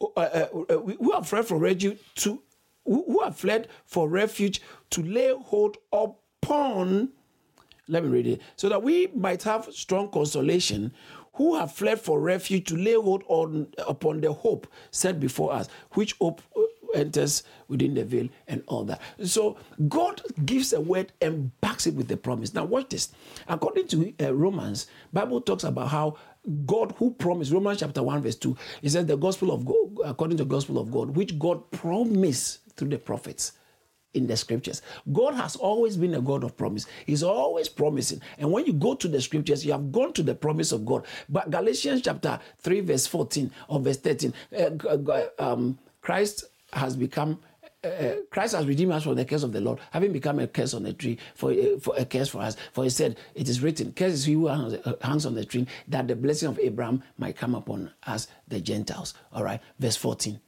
[0.00, 2.42] uh, uh, uh, who have fled for refuge to
[2.84, 7.10] who have fled for refuge to lay hold upon
[7.90, 8.40] let me read it.
[8.56, 10.92] So that we might have strong consolation
[11.34, 15.68] who have fled for refuge to lay hold on upon the hope set before us,
[15.92, 16.62] which hope uh,
[16.94, 19.00] enters within the veil and all that.
[19.24, 19.56] So
[19.88, 22.52] God gives a word and backs it with the promise.
[22.52, 23.10] Now watch this.
[23.48, 26.16] According to uh, Romans, Bible talks about how
[26.66, 29.76] God who promised Romans chapter 1 verse 2 he says the gospel of God
[30.06, 33.52] according to the gospel of God which God promised through the prophets
[34.14, 34.82] in the scriptures.
[35.12, 36.86] God has always been a God of promise.
[37.06, 38.20] He's always promising.
[38.38, 41.06] And when you go to the scriptures, you have gone to the promise of God.
[41.28, 47.40] But Galatians chapter 3, verse 14 or verse 13, uh, um, Christ has become.
[47.82, 50.74] Uh, Christ has redeemed us from the curse of the Lord, having become a curse
[50.74, 52.54] on the tree for, uh, for a curse for us.
[52.74, 55.66] For he said, "It is written, curse is he who hangs, uh, on the tree,
[55.88, 60.40] that the blessing of Abraham might come upon us, the Gentiles." All right, verse fourteen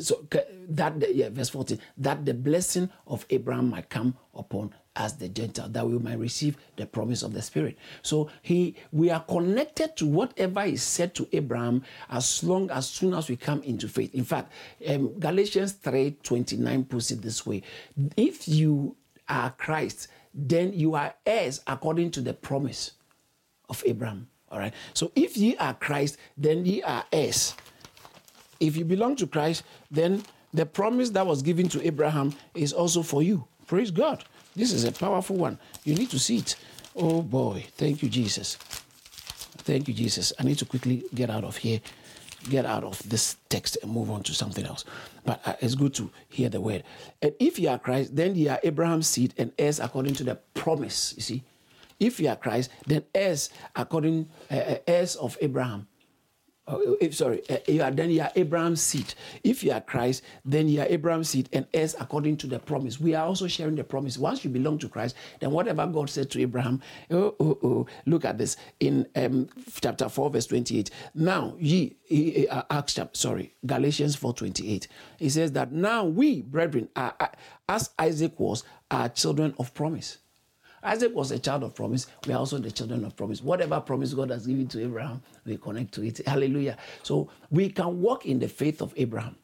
[0.00, 0.26] so
[0.68, 5.68] that yeah verse 14 that the blessing of abraham might come upon us the gentile
[5.68, 7.76] that we might receive the promise of the spirit.
[8.02, 13.14] So he we are connected to whatever is said to abraham as long as soon
[13.14, 14.14] as we come into faith.
[14.14, 14.52] In fact
[14.88, 17.62] um, galatians 3 29 puts it this way
[18.16, 18.96] if you
[19.28, 22.92] are christ then you are heirs according to the promise
[23.68, 24.28] of abraham.
[24.50, 24.74] All right?
[24.92, 27.56] So if ye are christ then ye are heirs
[28.60, 33.02] if you belong to Christ, then the promise that was given to Abraham is also
[33.02, 33.44] for you.
[33.66, 34.24] Praise God.
[34.54, 35.58] This is a powerful one.
[35.84, 36.56] You need to see it.
[36.94, 37.66] Oh boy.
[37.76, 38.56] Thank you, Jesus.
[38.56, 40.32] Thank you, Jesus.
[40.38, 41.80] I need to quickly get out of here,
[42.50, 44.84] get out of this text and move on to something else.
[45.24, 46.84] But uh, it's good to hear the word.
[47.22, 50.36] And if you are Christ, then you are Abraham's seed and heirs according to the
[50.54, 51.14] promise.
[51.16, 51.42] You see?
[51.98, 55.88] If you are Christ, then heirs according uh, uh, heirs of Abraham.
[56.66, 59.14] Uh, if, sorry, uh, you are, then you are Abraham's seed.
[59.42, 62.98] If you are Christ, then you are Abraham's seed and heirs according to the promise.
[62.98, 64.16] We are also sharing the promise.
[64.16, 68.24] Once you belong to Christ, then whatever God said to Abraham, oh, oh, oh look
[68.24, 69.48] at this in um,
[69.80, 70.90] chapter 4, verse 28.
[71.14, 71.96] Now, ye,
[72.50, 74.88] uh, Acts chapter, sorry, Galatians 4, 28.
[75.18, 77.14] He says that now we, brethren, are,
[77.68, 80.18] as Isaac was, are children of promise.
[80.84, 82.06] Isaac was a child of promise.
[82.26, 83.42] We are also the children of promise.
[83.42, 86.20] Whatever promise God has given to Abraham, we connect to it.
[86.26, 86.76] Hallelujah.
[87.02, 89.36] So we can walk in the faith of Abraham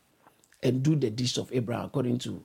[0.62, 2.44] and do the deeds of Abraham according to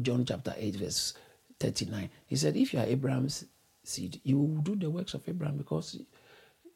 [0.00, 1.14] John chapter 8, verse
[1.60, 2.08] 39.
[2.26, 3.44] He said, If you are Abraham's
[3.84, 6.00] seed, you will do the works of Abraham because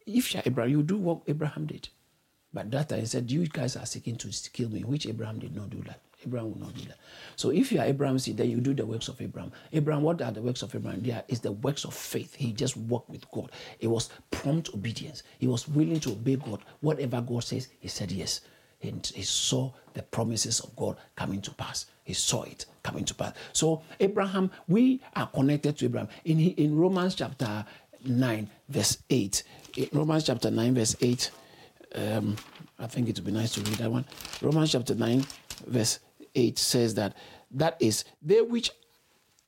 [0.07, 1.88] if you are Abraham, you do what Abraham did.
[2.53, 5.57] But that time he said, You guys are seeking to kill me, which Abraham did
[5.57, 6.00] not do that.
[6.27, 6.99] Abraham will not do that.
[7.37, 9.53] So if you are Abraham's seed, then you do the works of Abraham.
[9.73, 11.03] Abraham, what are the works of Abraham?
[11.03, 12.35] There is the works of faith.
[12.35, 13.51] He just walked with God.
[13.81, 15.23] It was prompt obedience.
[15.39, 16.61] He was willing to obey God.
[16.81, 18.41] Whatever God says, he said yes.
[18.83, 21.87] And he saw the promises of God coming to pass.
[22.05, 23.33] He saw it coming to pass.
[23.53, 26.09] So Abraham, we are connected to Abraham.
[26.25, 27.65] In, in Romans chapter
[28.05, 29.43] 9, verse 8.
[29.77, 31.31] In Romans chapter 9, verse 8.
[31.95, 32.37] Um,
[32.79, 34.05] I think it would be nice to read that one.
[34.43, 35.25] Romans chapter 9,
[35.67, 36.01] verse
[36.35, 37.16] 8 says that
[37.51, 38.70] that is they which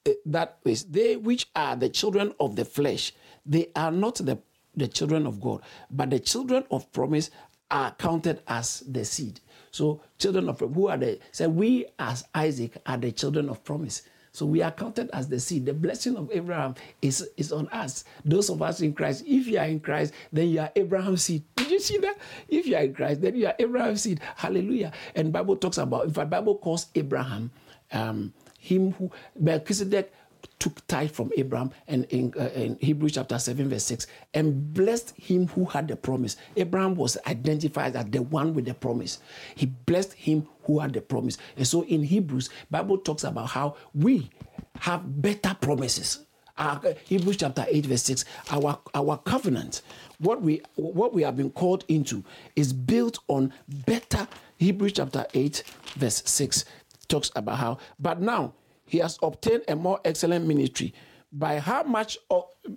[0.06, 3.12] uh, that is they which are the children of the flesh
[3.44, 4.38] they are not the
[4.74, 7.30] the children of god but the children of promise
[7.70, 9.40] are counted as the seed.
[9.70, 14.02] So children of who are the say we as isaac are the children of promise
[14.36, 15.64] so we are counted as the seed.
[15.64, 18.04] The blessing of Abraham is, is on us.
[18.22, 21.42] Those of us in Christ, if you are in Christ, then you are Abraham's seed.
[21.56, 22.18] Did you see that?
[22.46, 24.20] If you are in Christ, then you are Abraham's seed.
[24.36, 24.92] Hallelujah.
[25.14, 27.50] And Bible talks about, in fact, Bible calls Abraham
[27.92, 30.12] um, him who Melchizedek
[30.58, 35.14] took tithe from Abraham and in, uh, in, Hebrews chapter 7 verse 6 and blessed
[35.16, 36.36] him who had the promise.
[36.56, 39.18] Abraham was identified as the one with the promise.
[39.54, 41.38] He blessed him who had the promise.
[41.56, 44.30] And so in Hebrews, Bible talks about how we
[44.80, 46.20] have better promises.
[46.58, 49.82] Our, Hebrews chapter 8 verse 6 our our covenant
[50.20, 52.24] what we what we have been called into
[52.56, 53.52] is built on
[53.84, 54.26] better
[54.56, 55.62] Hebrews chapter 8
[55.96, 56.64] verse 6
[57.08, 58.54] talks about how but now
[58.86, 60.94] he has obtained a more excellent ministry
[61.32, 62.18] by how much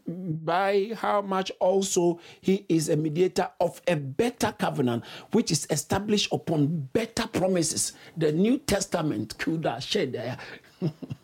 [0.08, 6.32] by how much also he is a mediator of a better covenant which is established
[6.32, 7.94] upon better promises.
[8.18, 10.38] The new testament could have shed there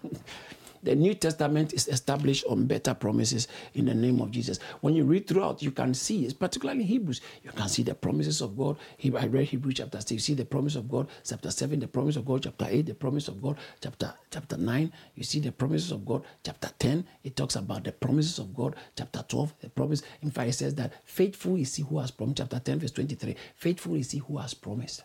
[0.85, 4.59] The New Testament is established on better promises in the name of Jesus.
[4.81, 8.55] When you read throughout, you can see, particularly Hebrews, you can see the promises of
[8.55, 8.77] God.
[9.03, 12.17] I read Hebrews chapter 6, you see the promise of God, chapter 7, the promise
[12.17, 15.91] of God, chapter 8, the promise of God, chapter, chapter 9, you see the promises
[15.91, 20.03] of God, chapter 10, it talks about the promises of God, chapter 12, the promise.
[20.21, 23.35] In fact, it says that faithful is he who has promised, chapter 10, verse 23,
[23.55, 25.03] faithful is he who has promised.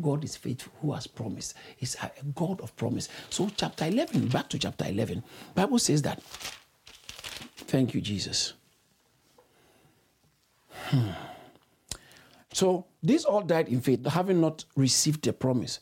[0.00, 1.54] God is faithful who has promised.
[1.76, 3.08] He's a God of promise.
[3.30, 5.22] So chapter 11, back to chapter 11,
[5.54, 6.22] Bible says that.
[6.22, 8.54] Thank you, Jesus.
[10.70, 11.10] Hmm.
[12.52, 15.80] So these all died in faith, having not received the promise.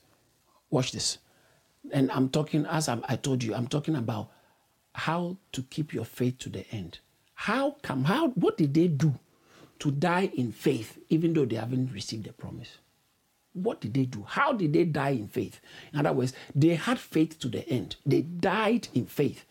[0.70, 1.18] Watch this.
[1.92, 4.30] And I'm talking, as I'm, I told you, I'm talking about
[4.94, 6.98] how to keep your faith to the end.
[7.34, 9.18] How come, how, what did they do
[9.78, 12.78] to die in faith, even though they haven't received the promise?
[13.62, 14.24] What did they do?
[14.26, 15.60] How did they die in faith?
[15.92, 17.96] In other words, they had faith to the end.
[18.04, 19.44] They died in faith.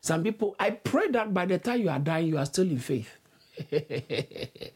[0.00, 2.78] Some people, I pray that by the time you are dying, you are still in
[2.78, 3.10] faith.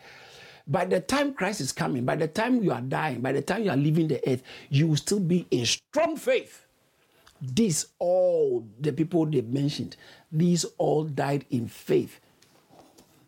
[0.66, 3.62] by the time Christ is coming, by the time you are dying, by the time
[3.62, 6.66] you are leaving the earth, you will still be in strong faith.
[7.40, 9.96] These all the people they mentioned,
[10.30, 12.20] these all died in faith.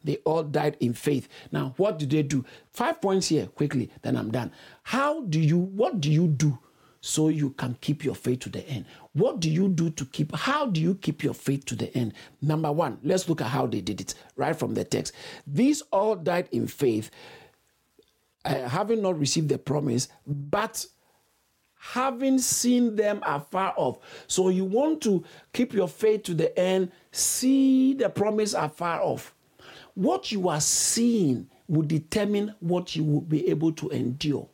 [0.05, 1.29] They all died in faith.
[1.51, 2.45] Now, what do they do?
[2.71, 4.53] Five points here quickly, then I'm done.
[4.83, 6.59] How do you, what do you do
[7.01, 8.85] so you can keep your faith to the end?
[9.15, 12.13] What do you do to keep, how do you keep your faith to the end?
[12.43, 15.15] Number one, let's look at how they did it right from the text.
[15.47, 17.11] These all died in faith,
[18.45, 20.85] uh, having not received the promise, but
[21.77, 23.99] having seen them afar off.
[24.27, 29.35] So you want to keep your faith to the end, see the promise afar off.
[29.95, 34.49] What you are seeing will determine what you will be able to endure.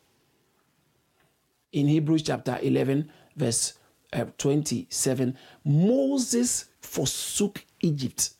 [1.72, 3.74] In Hebrews chapter 11, verse
[4.12, 8.30] uh, 27, Moses forsook Egypt,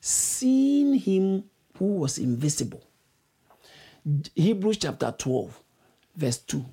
[0.00, 1.44] seeing him
[1.78, 2.82] who was invisible.
[4.34, 5.62] Hebrews chapter 12,
[6.16, 6.64] verse 2.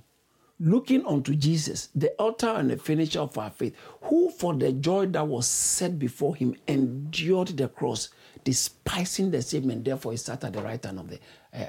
[0.60, 5.06] looking unto Jesus, the author and the finisher of our faith, who for the joy
[5.08, 8.10] that was set before him endured the cross,
[8.44, 11.20] despising the shame, and therefore he sat at the right hand of the,
[11.54, 11.66] uh,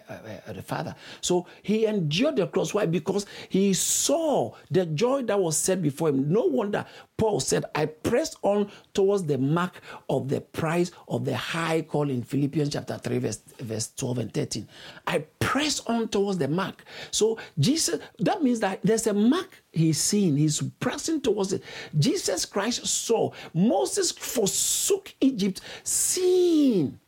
[0.47, 0.95] uh, the Father.
[1.21, 2.75] So he endured the cross.
[2.75, 2.87] Why?
[2.87, 6.31] Because he saw the joy that was set before him.
[6.31, 6.85] No wonder
[7.17, 12.09] Paul said, I pressed on towards the mark of the prize of the high call
[12.09, 14.69] in Philippians chapter 3, verse, verse 12 and 13.
[15.07, 16.85] I pressed on towards the mark.
[17.11, 21.63] So Jesus, that means that there's a mark he's seeing, he's pressing towards it.
[21.99, 26.99] Jesus Christ saw Moses forsook Egypt, seeing.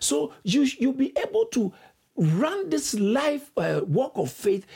[0.00, 1.72] So you, you'll be able to
[2.16, 4.66] run this life uh, walk of faith,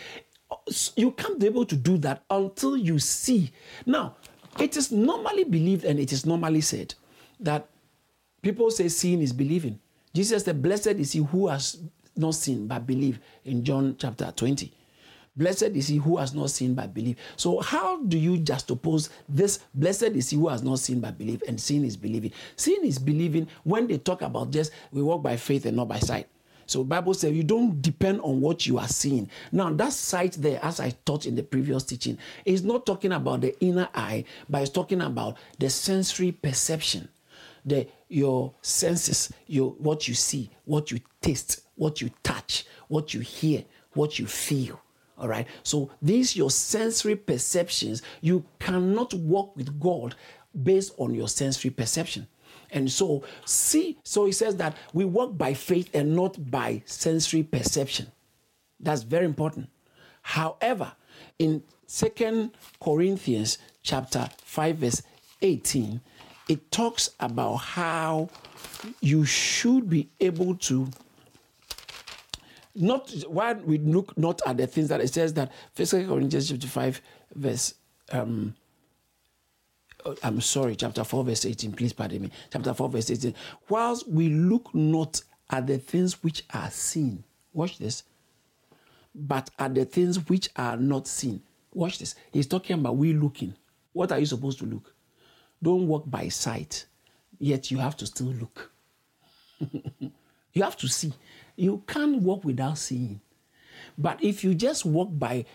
[0.96, 3.52] you can't be able to do that until you see.
[3.84, 4.16] Now,
[4.58, 6.94] it is normally believed and it is normally said
[7.40, 7.68] that
[8.42, 9.78] people say seeing is believing.
[10.14, 11.78] Jesus said, Blessed is he who has
[12.16, 14.72] not seen but believe in John chapter 20.
[15.36, 17.16] Blessed is he who has not seen but believe.
[17.36, 19.58] So, how do you just oppose this?
[19.74, 22.32] Blessed is he who has not seen but believe, and seeing is believing.
[22.56, 25.98] Seeing is believing when they talk about just we walk by faith and not by
[25.98, 26.26] sight.
[26.66, 29.30] So Bible says you don't depend on what you are seeing.
[29.52, 33.40] Now that sight there, as I taught in the previous teaching, is not talking about
[33.40, 37.08] the inner eye, but it's talking about the sensory perception,
[37.64, 43.20] the your senses, your what you see, what you taste, what you touch, what you
[43.20, 44.80] hear, what you feel.
[45.18, 45.46] All right.
[45.62, 50.14] So these your sensory perceptions, you cannot walk with God
[50.62, 52.26] based on your sensory perception.
[52.70, 57.42] And so, see, so he says that we walk by faith and not by sensory
[57.42, 58.10] perception.
[58.80, 59.68] That's very important.
[60.22, 60.92] However,
[61.38, 62.50] in Second
[62.82, 65.02] Corinthians chapter 5, verse
[65.42, 66.00] 18,
[66.48, 68.28] it talks about how
[69.00, 70.88] you should be able to
[72.74, 76.66] not why we look not at the things that it says that First Corinthians chapter
[76.66, 77.00] 5,
[77.34, 77.74] verse
[78.12, 78.54] um,
[80.06, 81.72] Uh, I'm sorry, chapter 4, verse 18.
[81.72, 82.30] Please pardon me.
[82.52, 83.34] Chapter 4, verse 18.
[83.68, 88.04] Whilst we look not at the things which are seen, watch this,
[89.14, 91.42] but at the things which are not seen.
[91.72, 92.14] Watch this.
[92.32, 93.54] He's talking about we looking.
[93.92, 94.94] What are you supposed to look?
[95.62, 96.86] Don't walk by sight,
[97.38, 98.70] yet you have to still look.
[100.52, 101.12] you have to see.
[101.56, 103.20] You can't walk without seeing.
[103.98, 105.46] But if you just walk by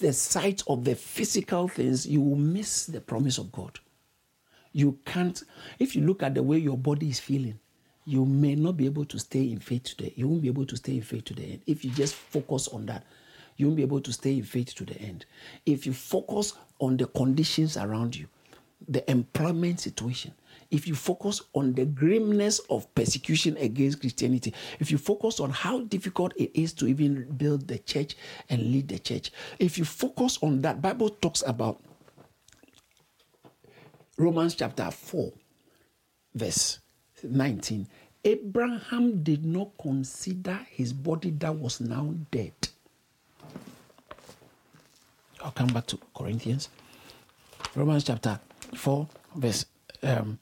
[0.00, 3.78] the sight of the physical things, you will miss the promise of God.
[4.72, 5.42] You can't,
[5.78, 7.58] if you look at the way your body is feeling,
[8.04, 10.12] you may not be able to stay in faith today.
[10.16, 11.60] You won't be able to stay in faith to the end.
[11.66, 13.04] If you just focus on that,
[13.56, 15.26] you won't be able to stay in faith to the end.
[15.66, 18.26] If you focus on the conditions around you,
[18.88, 20.32] the employment situation,
[20.70, 25.80] if you focus on the grimness of persecution against Christianity, if you focus on how
[25.80, 28.16] difficult it is to even build the church
[28.48, 31.82] and lead the church, if you focus on that, Bible talks about
[34.18, 35.32] Romans chapter 4,
[36.34, 36.80] verse
[37.22, 37.86] 19.
[38.24, 42.52] Abraham did not consider his body that was now dead.
[45.40, 46.68] I'll come back to Corinthians.
[47.76, 48.40] Romans chapter
[48.74, 49.66] 4, verse
[50.02, 50.36] um,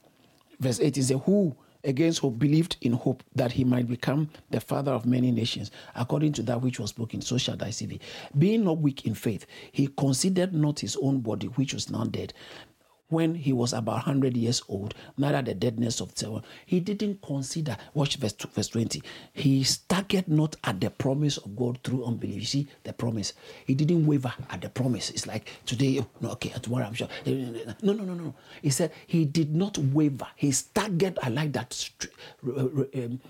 [0.59, 4.61] verse 8 is a who against hope believed in hope that he might become the
[4.61, 8.01] father of many nations, according to that which was spoken, so shall thy seed be.
[8.39, 12.33] Being not weak in faith, he considered not his own body, which was now dead,
[13.09, 16.43] when he was about 100 years old, neither the deadness of seven.
[16.65, 19.03] He didn't consider, watch verse, verse 20.
[19.33, 22.41] He staggered not at the promise of God through unbelief.
[22.41, 23.33] You see, the promise.
[23.67, 25.11] He didn't waver at the promise.
[25.11, 27.09] It's like today, oh, no, okay, tomorrow I'm sure.
[27.25, 28.35] No, no, no, no.
[28.63, 30.27] He said he did not waver.
[30.35, 31.19] He staggered.
[31.23, 31.89] I like that.
[32.43, 33.21] Um,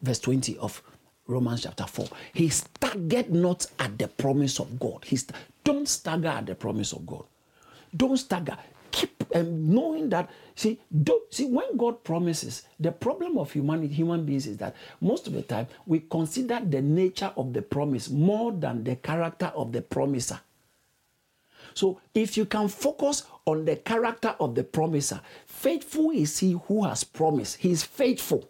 [0.00, 0.82] verse 20 of
[1.26, 2.08] Romans chapter 4.
[2.32, 5.04] He staggered not at the promise of God.
[5.04, 7.24] He st- don't stagger at the promise of God.
[7.94, 8.56] Don't stagger
[8.98, 14.24] keep um, knowing that see do, see when god promises the problem of humanity human
[14.24, 18.50] beings is that most of the time we consider the nature of the promise more
[18.50, 20.40] than the character of the promiser.
[21.74, 26.84] So if you can focus on the character of the promiser faithful is he who
[26.84, 27.58] has promised.
[27.58, 28.48] He is faithful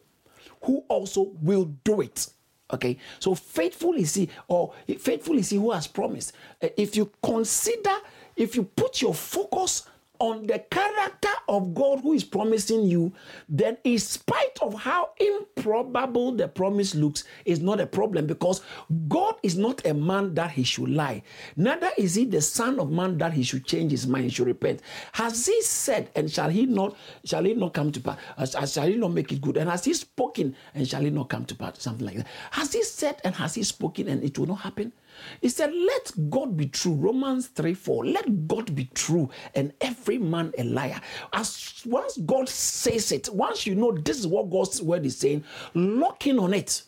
[0.63, 2.27] who also will do it.
[2.73, 2.97] Okay?
[3.19, 6.33] So faithful is he or faithful is he who has promised.
[6.61, 7.95] If you consider
[8.35, 9.87] if you put your focus
[10.19, 13.13] on the character of God who is promising you,
[13.49, 18.63] then in spite of how improbable the promise looks, is not a problem because
[19.09, 21.23] God is not a man that he should lie.
[21.57, 24.47] Neither is he the son of man that he should change his mind, he should
[24.47, 24.81] repent.
[25.13, 28.19] Has he said, and shall he not shall he not come to pass?
[28.37, 29.57] Uh, uh, shall he not make it good?
[29.57, 31.81] And has he spoken and shall he not come to pass?
[31.83, 32.27] Something like that.
[32.53, 34.93] Has he said and has he spoken and it will not happen?
[35.41, 36.95] He said, Let God be true.
[36.95, 38.07] Romans 3 4.
[38.07, 41.01] Let God be true and every man a liar.
[41.33, 45.45] As once God says it, once you know this is what God's word is saying,
[45.75, 46.83] lock in on it.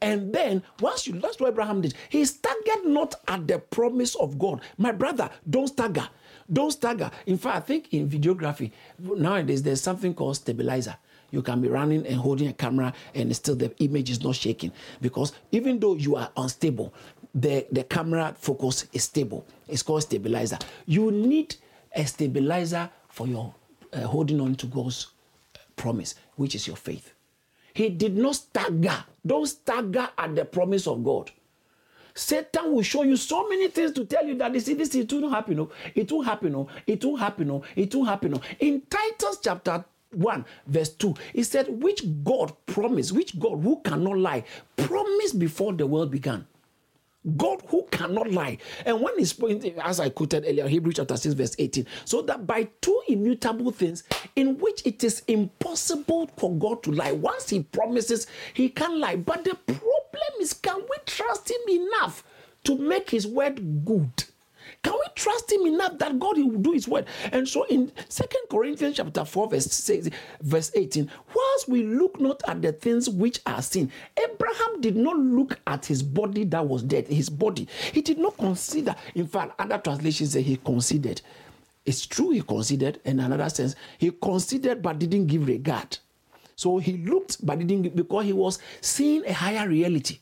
[0.00, 4.38] And then once you that's what Abraham did, he staggered not at the promise of
[4.38, 4.60] God.
[4.78, 6.08] My brother, don't stagger.
[6.52, 7.10] Don't stagger.
[7.26, 10.96] In fact, I think in videography, nowadays there's something called stabilizer
[11.32, 14.70] you can be running and holding a camera and still the image is not shaking
[15.00, 16.94] because even though you are unstable
[17.34, 19.46] the, the camera focus is stable.
[19.68, 20.58] It's called stabilizer.
[20.86, 21.56] You need
[21.94, 23.54] a stabilizer for your
[23.92, 25.08] uh, holding on to God's
[25.76, 27.12] promise, which is your faith.
[27.74, 29.04] He did not stagger.
[29.26, 31.30] Don't stagger at the promise of God.
[32.14, 35.20] Satan will show you so many things to tell you that this, this it will
[35.20, 35.56] not happen.
[35.56, 36.52] No, it won't happen.
[36.52, 37.48] No, it won't happen.
[37.48, 38.32] No, it won't happen.
[38.32, 38.40] No.
[38.60, 44.18] In Titus chapter 1 verse 2 he said which god promised which god who cannot
[44.18, 44.44] lie
[44.76, 46.46] promised before the world began
[47.36, 48.58] God who cannot lie.
[48.84, 52.46] And when he's pointing, as I quoted earlier, Hebrews chapter 6, verse 18, so that
[52.46, 54.02] by two immutable things
[54.34, 59.16] in which it is impossible for God to lie, once he promises, he can't lie.
[59.16, 62.24] But the problem is, can we trust him enough
[62.64, 64.24] to make his word good?
[64.82, 67.06] Can we trust him enough that God he will do his word?
[67.30, 70.08] And so in Second Corinthians chapter 4, verse 6,
[70.40, 75.16] verse 18, whilst we look not at the things which are seen, Abraham did not
[75.16, 77.68] look at his body that was dead, his body.
[77.92, 81.22] He did not consider, in fact, other translations say he considered.
[81.84, 85.98] It's true he considered, in another sense, he considered but didn't give regard.
[86.56, 90.18] So he looked but didn't because he was seeing a higher reality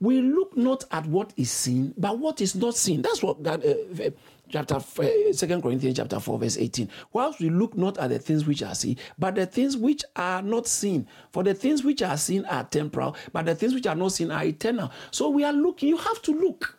[0.00, 3.02] we look not at what is seen, but what is not seen.
[3.02, 4.10] That's what that uh,
[4.48, 6.90] chapter uh, Second Corinthians chapter four verse eighteen.
[7.12, 10.42] Whilst we look not at the things which are seen, but the things which are
[10.42, 11.06] not seen.
[11.32, 14.30] For the things which are seen are temporal, but the things which are not seen
[14.30, 14.90] are eternal.
[15.10, 15.88] So we are looking.
[15.88, 16.78] You have to look.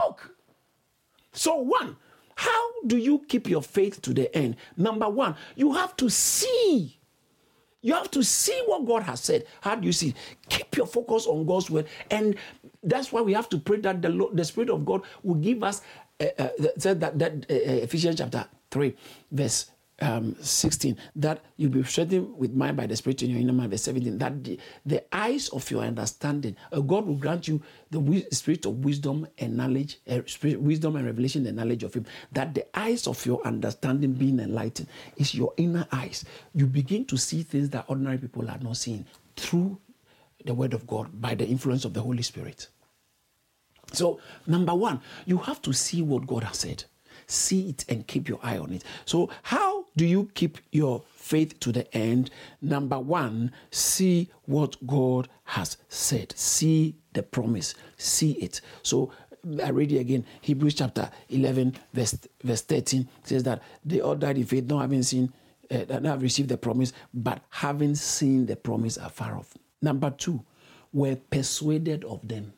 [0.00, 0.36] Look.
[1.32, 1.96] So one,
[2.36, 4.56] how do you keep your faith to the end?
[4.76, 6.98] Number one, you have to see
[7.84, 9.44] you have to see what God has said.
[9.60, 10.14] How do you see?
[10.48, 11.86] Keep your focus on God's word.
[12.10, 12.34] And
[12.82, 15.62] that's why we have to pray that the, Lord, the Spirit of God will give
[15.62, 15.82] us,
[16.18, 18.96] uh, uh, said that, that uh, Ephesians chapter 3,
[19.30, 19.70] verse
[20.00, 23.70] um, 16 that you be strengthened with mind by the spirit in your inner man
[23.70, 28.26] verse 17 that the, the eyes of your understanding uh, god will grant you the
[28.32, 32.54] spirit of wisdom and knowledge uh, spirit, wisdom and revelation and knowledge of him that
[32.54, 34.88] the eyes of your understanding being enlightened.
[35.16, 36.24] Is your inner eyes.
[36.54, 39.78] You begin to see things that ordinary people are not seeing through
[40.44, 42.68] the word of god by the influence of the holy spirit.
[43.92, 46.84] So number one you have to see what god has said.
[47.26, 48.84] See it and keep your eye on it.
[49.06, 52.30] So, how do you keep your faith to the end?
[52.60, 58.60] Number one, see what God has said, see the promise, see it.
[58.82, 59.12] So,
[59.62, 60.24] I read it again.
[60.40, 65.02] Hebrews chapter 11, verse, verse 13 says that they all died in faith, not having
[65.02, 65.32] seen,
[65.70, 69.52] uh, not have received the promise, but having seen the promise afar off.
[69.82, 70.42] Number two,
[70.94, 72.54] were persuaded of them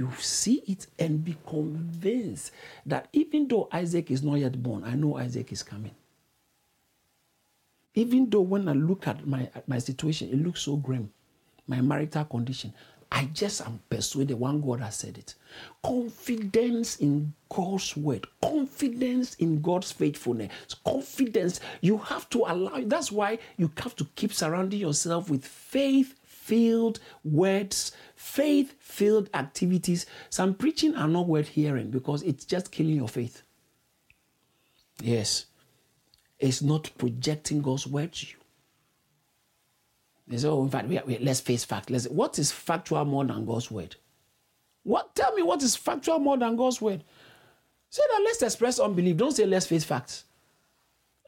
[0.00, 2.52] you see it and be convinced
[2.86, 5.90] that even though Isaac is not yet born, I know Isaac is coming.
[8.00, 11.12] Even though when I look at my, at my situation, it looks so grim,
[11.66, 12.72] my marital condition,
[13.12, 15.34] I just am persuaded one God has said it.
[15.82, 20.50] Confidence in God's word, confidence in God's faithfulness,
[20.82, 21.60] confidence.
[21.82, 27.00] You have to allow, that's why you have to keep surrounding yourself with faith filled
[27.22, 30.06] words, faith filled activities.
[30.30, 33.42] Some preaching are not worth hearing because it's just killing your faith.
[35.02, 35.44] Yes,
[36.40, 38.36] it's not projecting God's word to you.
[40.26, 41.90] They say, oh, in fact, we, we, let's face fact.
[41.90, 43.96] Let's, what is factual more than God's word?
[44.84, 45.14] What?
[45.14, 47.04] Tell me what is factual more than God's word.
[47.90, 49.16] Say that let's express unbelief.
[49.16, 50.24] Don't say let's face facts.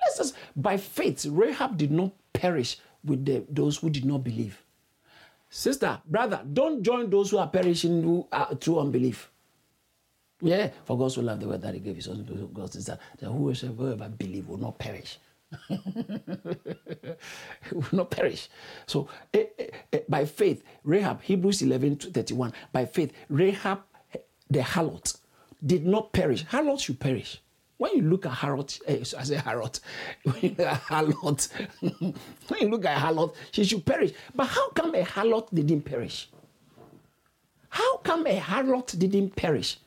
[0.01, 4.63] Let's just, by faith, Rahab did not perish with the, those who did not believe.
[5.51, 8.27] Sister, brother, don't join those who are perishing
[8.61, 9.32] through unbelief.
[10.43, 12.87] Yeah, for God so loved the word that He gave His Son to God is
[12.87, 15.19] that, that whoever believe will not perish.
[17.71, 18.49] will not perish.
[18.87, 23.81] So, eh, eh, eh, by faith, Rahab, Hebrews 11 to 31, by faith, Rahab,
[24.51, 25.19] the harlot,
[25.65, 26.45] did not perish.
[26.47, 27.41] Harlot should perish.
[27.77, 29.81] when you look at Harlot, eh, I say Harlot,
[30.25, 31.49] when you look at Harlot,
[32.49, 34.13] when you look at Harlot, she should perish.
[34.35, 36.29] But how come a Harlot didn't perish?
[37.73, 39.79] How come a harlot didn't perish?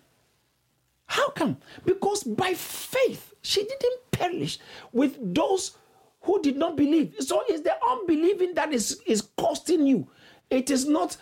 [1.06, 1.58] How come?
[1.86, 4.60] Because by faith she didn't perish
[4.92, 5.78] with those
[6.22, 7.16] who did not believe.
[7.20, 10.08] So it's the unbelieving that is, is costing you.
[10.50, 11.18] It is not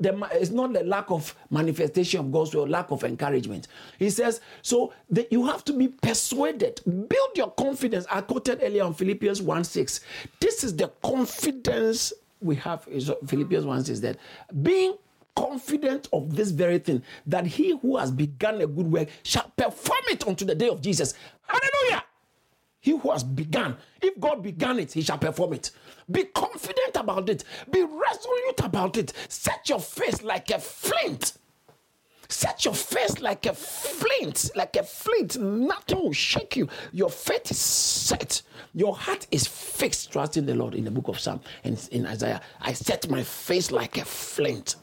[0.00, 3.68] the it's not the lack of manifestation of God's will, lack of encouragement.
[3.98, 6.80] He says, so that you have to be persuaded.
[6.86, 8.06] Build your confidence.
[8.10, 10.00] I quoted earlier on Philippians 1 6.
[10.40, 12.84] This is the confidence we have.
[13.26, 14.16] Philippians 1 6 that
[14.62, 14.96] being
[15.40, 20.02] confident of this very thing, that he who has begun a good work shall perform
[20.10, 21.14] it unto the day of Jesus.
[21.46, 22.04] Hallelujah.
[22.80, 25.70] He who has begun, if God began it, he shall perform it.
[26.10, 27.44] Be confident about it.
[27.70, 29.12] Be resolute about it.
[29.28, 31.34] Set your face like a flint.
[32.28, 35.38] Set your face like a flint, like a flint.
[35.38, 36.68] Nothing will shake you.
[36.92, 38.42] Your faith is set.
[38.74, 42.40] Your heart is fixed, trusting the Lord in the book of Psalm and in Isaiah.
[42.60, 44.76] I set my face like a flint.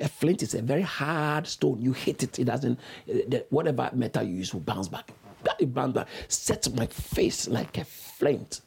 [0.00, 1.80] A flint is a very hard stone.
[1.80, 5.10] You hit it, it doesn't, uh, the, whatever metal you use will bounce back.
[5.44, 6.08] That it bounce back.
[6.28, 8.60] Set my face like a flint.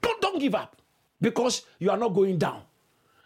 [0.00, 0.76] Don't, don't give up
[1.20, 2.62] because you are not going down.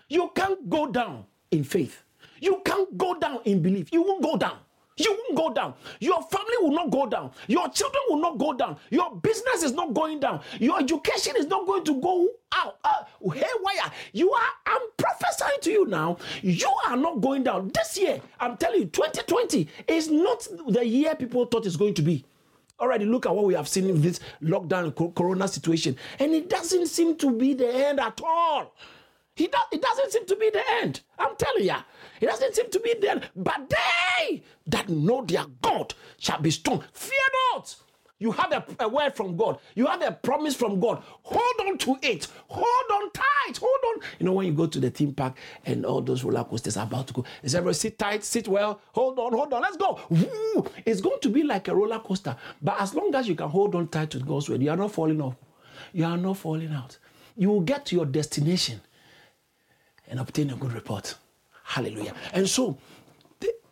[0.09, 2.03] You can't go down in faith.
[2.41, 3.93] You can't go down in belief.
[3.93, 4.59] You won't go down.
[4.97, 5.75] You won't go down.
[6.01, 7.31] Your family will not go down.
[7.49, 8.79] Your children will not go down.
[8.91, 10.41] Your business is not going down.
[10.59, 12.79] Your education is not going to go out.
[12.83, 13.93] Uh, haywire.
[14.13, 16.17] You are, I'm prophesying to you now.
[16.43, 17.71] You are not going down.
[17.75, 22.03] This year, I'm telling you, 2020 is not the year people thought it's going to
[22.03, 22.25] be.
[22.81, 25.97] Already look at what we have seen in this lockdown corona situation.
[26.19, 28.75] And it doesn't seem to be the end at all.
[29.37, 31.01] He it doesn't seem to be the end.
[31.18, 31.76] I'm telling you.
[32.22, 33.30] It doesn't seem to be the end.
[33.37, 36.82] But they that know their God shall be strong.
[36.93, 37.18] Fear
[37.53, 37.76] not.
[38.18, 39.59] You have a, a, word from God.
[39.74, 41.03] You have a promise from God.
[41.22, 42.26] Hold on to it.
[42.49, 43.59] Hold on tight.
[43.59, 44.03] Hold on.
[44.18, 46.87] You know, when you go to the theme park and all those roller coasters are
[46.87, 50.01] about to go, is everybody sit tight, sit well, hold on, hold on, let's go.
[50.09, 50.66] Woo!
[50.87, 52.34] It's going to be like a roller coaster.
[52.62, 54.93] But as long as you can hold on tight to God's word, you are not
[54.93, 55.37] falling off.
[55.93, 56.97] You are not falling out.
[57.37, 58.80] You will get to your destination
[60.09, 61.15] and obtain a good report.
[61.65, 62.15] Hallelujah.
[62.33, 62.79] And so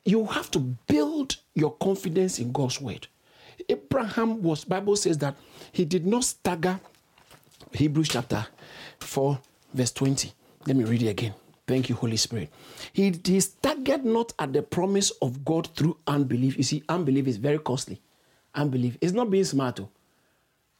[0.05, 3.07] you have to build your confidence in God's word.
[3.69, 5.37] Abraham was, Bible says that
[5.73, 6.79] he did not stagger.
[7.73, 8.47] Hebrews chapter
[9.01, 9.39] 4,
[9.73, 10.33] verse 20.
[10.67, 11.35] Let me read it again.
[11.67, 12.51] Thank you, Holy Spirit.
[12.93, 16.59] He, he staggered not at the promise of God through unbelief.
[16.59, 18.01] You see, unbelief is very costly.
[18.55, 18.99] Unbelief.
[19.01, 19.81] It's not being smart.
[19.81, 19.89] Oh.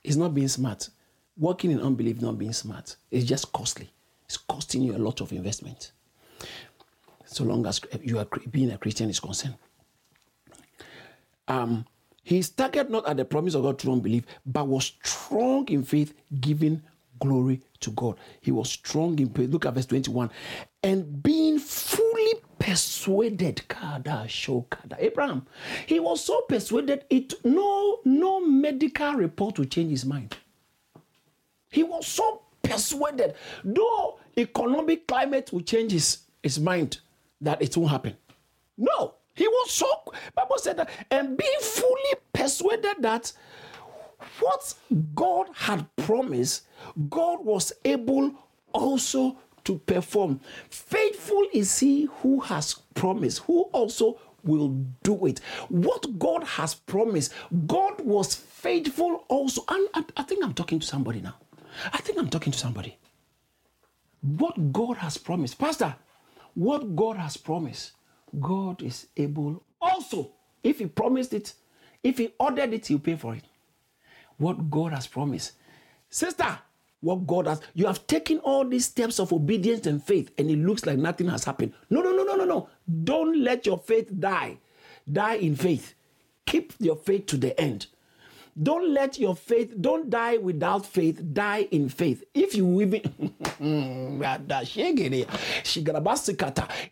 [0.03, 0.91] It's not being smart.
[1.39, 2.97] Working in unbelief, not being smart.
[3.11, 3.91] It's just costly.
[4.35, 5.93] It's costing you a lot of investment.
[7.25, 9.55] So long as you are being a Christian is concerned.
[11.47, 11.87] Um,
[12.25, 16.15] he staggered not at the promise of God through unbelief, but was strong in faith,
[16.41, 16.83] giving
[17.21, 18.19] glory to God.
[18.41, 19.51] He was strong in faith.
[19.51, 20.29] Look at verse 21.
[20.83, 25.47] And being fully persuaded, Kada Shokada Abraham,
[25.87, 30.37] he was so persuaded it no no medical report will change his mind.
[31.71, 36.99] He was so persuaded, though economic climate will change his, his mind
[37.41, 38.17] that it won't happen.
[38.77, 39.87] No, he was so
[40.35, 43.33] Bible said that, and being fully persuaded that
[44.41, 44.75] what
[45.15, 46.67] God had promised,
[47.09, 48.33] God was able
[48.73, 50.41] also to perform.
[50.69, 54.69] Faithful is he who has promised, who also will
[55.03, 55.41] do it.
[55.69, 57.33] What God has promised,
[57.67, 59.65] God was faithful also.
[59.69, 61.35] And I, I think I'm talking to somebody now.
[61.93, 62.99] I think I'm talking to somebody.
[64.25, 65.95] What God has promised, Pastor,
[66.55, 67.93] what God has promised,
[68.41, 70.31] God is able also.
[70.63, 71.53] If He promised it,
[72.03, 73.45] if He ordered it, He'll pay for it.
[74.39, 75.53] What God has promised.
[76.09, 76.59] Sister,
[77.01, 80.57] what God has, you have taken all these steps of obedience and faith, and it
[80.59, 81.75] looks like nothing has happened.
[81.91, 82.69] No, no, no, no, no, no.
[83.05, 84.57] Don't let your faith die.
[85.11, 85.95] Die in faith.
[86.47, 87.89] Keep your faith to the end.
[88.61, 92.23] Don't let your faith, don't die without faith, die in faith.
[92.33, 93.03] If you even,
[93.61, 94.23] even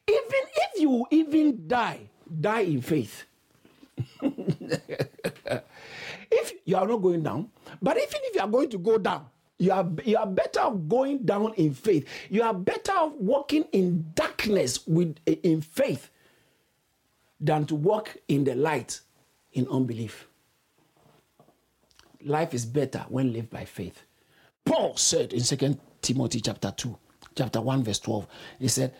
[0.08, 2.00] if you even die,
[2.40, 3.24] die in faith.
[6.30, 7.48] if you are not going down,
[7.80, 9.26] but even if you are going to go down,
[9.58, 12.08] you are, you are better going down in faith.
[12.28, 16.10] You are better walking in darkness with in faith
[17.40, 18.98] than to walk in the light
[19.52, 20.26] in unbelief
[22.24, 24.02] life is better when lived by faith.
[24.64, 26.96] Paul said in Second Timothy chapter 2,
[27.34, 28.26] chapter 1, verse 12,
[28.60, 28.94] he said,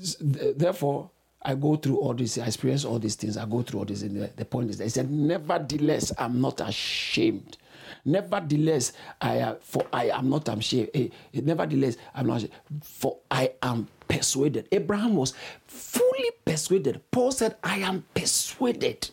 [0.00, 1.10] Therefore,
[1.42, 4.02] I go through all this, I experience all these things, I go through all this.
[4.02, 7.58] And the, the point is, he said, Nevertheless, I'm not ashamed.
[8.04, 10.90] Nevertheless, I uh, for I am not ashamed.
[10.94, 14.68] Eh, eh, nevertheless, I'm not ashamed, for I am persuaded.
[14.72, 15.34] Abraham was
[15.66, 17.00] fully persuaded.
[17.10, 19.10] Paul said, I am persuaded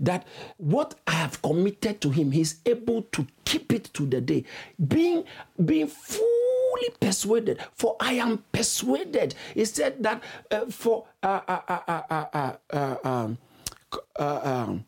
[0.00, 0.26] that
[0.56, 4.44] what I have committed to him, he's able to keep it to the day.
[4.86, 5.24] Being,
[5.64, 9.34] being fully persuaded, for I am persuaded.
[9.54, 13.38] He said that uh, for uh, uh, um,
[14.18, 14.84] um,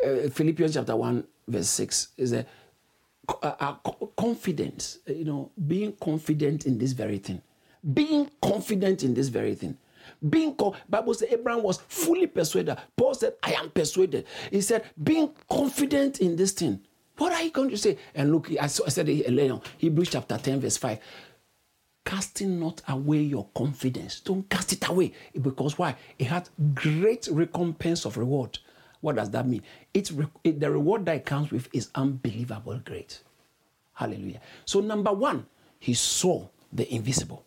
[0.00, 2.46] Philippians chapter 1, verse 6 is a,
[3.42, 3.76] a
[4.16, 7.42] confidence, you know, being confident in this very thing.
[7.94, 9.76] Being confident in this very thing.
[10.28, 12.76] Being co- Bible says Abraham was fully persuaded.
[12.96, 14.26] Paul said, I am persuaded.
[14.50, 16.80] He said, being confident in this thing.
[17.18, 17.98] What are you going to say?
[18.14, 20.98] And look, I, said earlier, Hebrews chapter 10, verse 5.
[22.04, 24.20] Casting not away your confidence.
[24.20, 25.12] Don't cast it away.
[25.40, 25.96] Because why?
[26.18, 28.58] It had great recompense of reward.
[29.02, 29.62] What does that mean?
[29.92, 30.12] It's
[30.44, 33.20] it, the reward that comes with is unbelievable great.
[33.94, 34.40] Hallelujah.
[34.64, 35.46] So, number one,
[35.78, 37.44] he saw the invisible.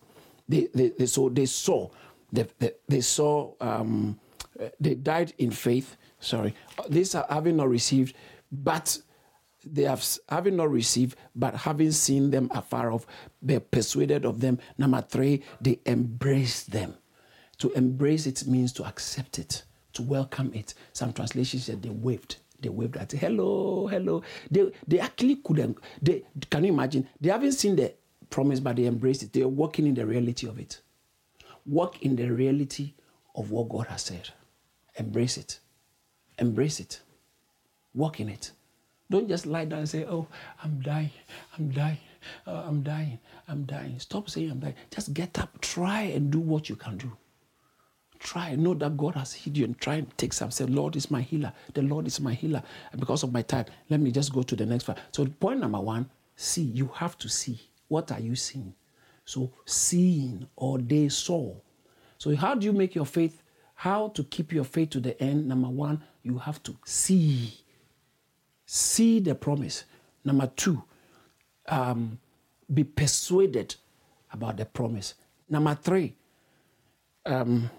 [0.47, 1.89] They, they, they so they saw
[2.34, 4.19] they, they, they saw, um,
[4.79, 5.95] they died in faith.
[6.19, 6.53] Sorry.
[6.89, 8.15] These are having not received,
[8.51, 8.97] but
[9.65, 13.05] they have having not received, but having seen them afar off,
[13.41, 14.59] they're persuaded of them.
[14.77, 16.95] Number three, they embrace them.
[17.59, 19.63] To embrace it means to accept it,
[19.93, 20.73] to welcome it.
[20.91, 22.38] Some translations said they waved.
[22.59, 24.23] They waved at hello, hello.
[24.49, 25.77] They they actually couldn't.
[26.01, 27.07] They can you imagine?
[27.21, 27.93] They haven't seen the
[28.29, 29.34] promise, but they embraced it.
[29.34, 30.81] They are walking in the reality of it.
[31.66, 32.93] Walk in the reality
[33.36, 34.30] of what God has said.
[34.95, 35.59] Embrace it.
[36.38, 37.01] Embrace it.
[37.93, 38.51] Walk in it.
[39.09, 40.28] Don't just lie down and say, Oh,
[40.64, 41.11] I'm dying.
[41.57, 41.97] I'm dying.
[42.47, 43.20] Uh, I'm dying.
[43.47, 43.99] I'm dying.
[43.99, 44.76] Stop saying I'm dying.
[44.91, 45.61] Just get up.
[45.61, 47.11] Try and do what you can do.
[48.20, 48.55] Try.
[48.55, 50.51] Know that God has healed you and try and take some.
[50.51, 51.53] Say, Lord is my healer.
[51.74, 52.64] The Lord is my healer.
[52.91, 54.97] And because of my time, let me just go to the next one.
[55.11, 56.64] So, point number one see.
[56.64, 57.59] You have to see.
[57.89, 58.74] What are you seeing?
[59.26, 61.55] So seeing or they saw.
[62.17, 63.41] So how do you make your faith?
[63.76, 65.47] How to keep your faith to the end?
[65.47, 67.53] Number one, you have to see.
[68.65, 69.84] See the promise.
[70.24, 70.84] Number two,
[71.67, 72.19] um,
[72.74, 73.76] be persuaded
[74.32, 75.15] about the promise.
[75.49, 76.15] Number three,
[77.26, 77.69] um,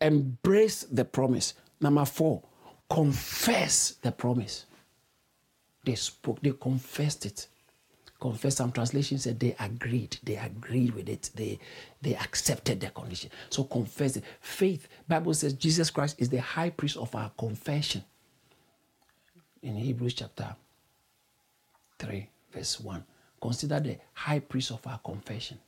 [0.00, 1.54] embrace the promise.
[1.80, 2.42] Number four,
[2.88, 4.66] confess the promise.
[5.84, 7.48] They spoke, they confessed it
[8.20, 11.30] confess some translations said they agreed they agreed with it.
[11.34, 11.58] They
[12.02, 13.30] they accepted the condition.
[13.50, 14.24] So confess it.
[14.40, 18.02] Faith bible says jesus christ is the high priest of our confession.
[19.62, 20.54] In hebrews chapter
[21.98, 23.04] 3 verse 1
[23.40, 25.58] consider the high priest of our confession.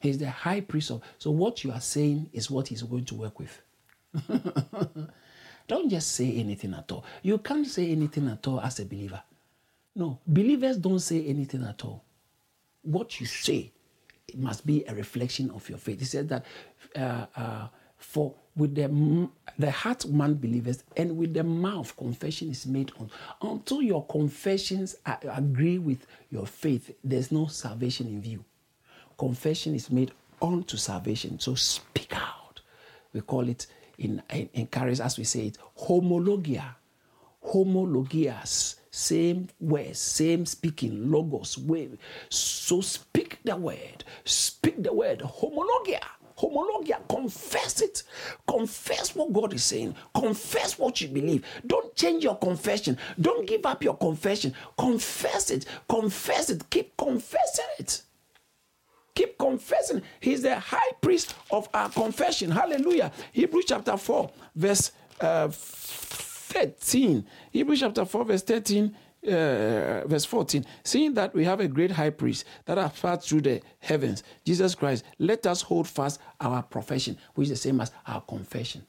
[0.00, 3.14] He's the high priest of so what you are saying is what he's going to
[3.14, 3.60] work with.
[5.68, 7.04] Don't just say anything at all.
[7.22, 9.22] You can't say anything at all as a believer
[9.94, 12.04] no, believers don't say anything at all.
[12.82, 13.72] What you say,
[14.26, 15.98] it must be a reflection of your faith.
[16.00, 16.44] He said that
[16.96, 17.68] uh, uh,
[17.98, 19.28] for with the
[19.58, 23.10] the heart man believers and with the mouth confession is made on.
[23.40, 28.44] Until your confessions agree with your faith, there's no salvation in view.
[29.18, 31.38] Confession is made unto salvation.
[31.38, 32.60] So speak out.
[33.12, 33.66] We call it
[33.98, 36.74] in, in, in as we say it, homologia.
[37.46, 41.88] Homologias same words, same speaking, logos, way.
[42.28, 46.00] So speak the word, speak the word, homologia.
[46.38, 48.02] Homologia, confess it.
[48.48, 49.94] Confess what God is saying.
[50.14, 51.44] Confess what you believe.
[51.66, 52.98] Don't change your confession.
[53.20, 54.52] Don't give up your confession.
[54.76, 55.66] Confess it.
[55.88, 56.68] Confess it.
[56.68, 58.02] Keep confessing it.
[59.14, 60.02] Keep confessing.
[60.20, 62.50] He's the high priest of our confession.
[62.50, 63.12] Hallelujah.
[63.32, 64.90] Hebrews chapter 4, verse
[65.20, 65.48] uh,
[66.52, 67.24] 13.
[67.50, 68.96] Hebrews chapter 4, verse 13.
[69.24, 73.40] Uh, verse 14, seeing that we have a great high priest that has passed through
[73.40, 77.92] the heavens, Jesus Christ, let us hold fast our profession, which is the same as
[78.04, 78.84] our confession.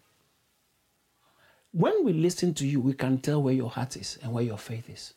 [1.72, 4.58] When we listen to you, we can tell where your heart is and where your
[4.58, 5.14] faith is.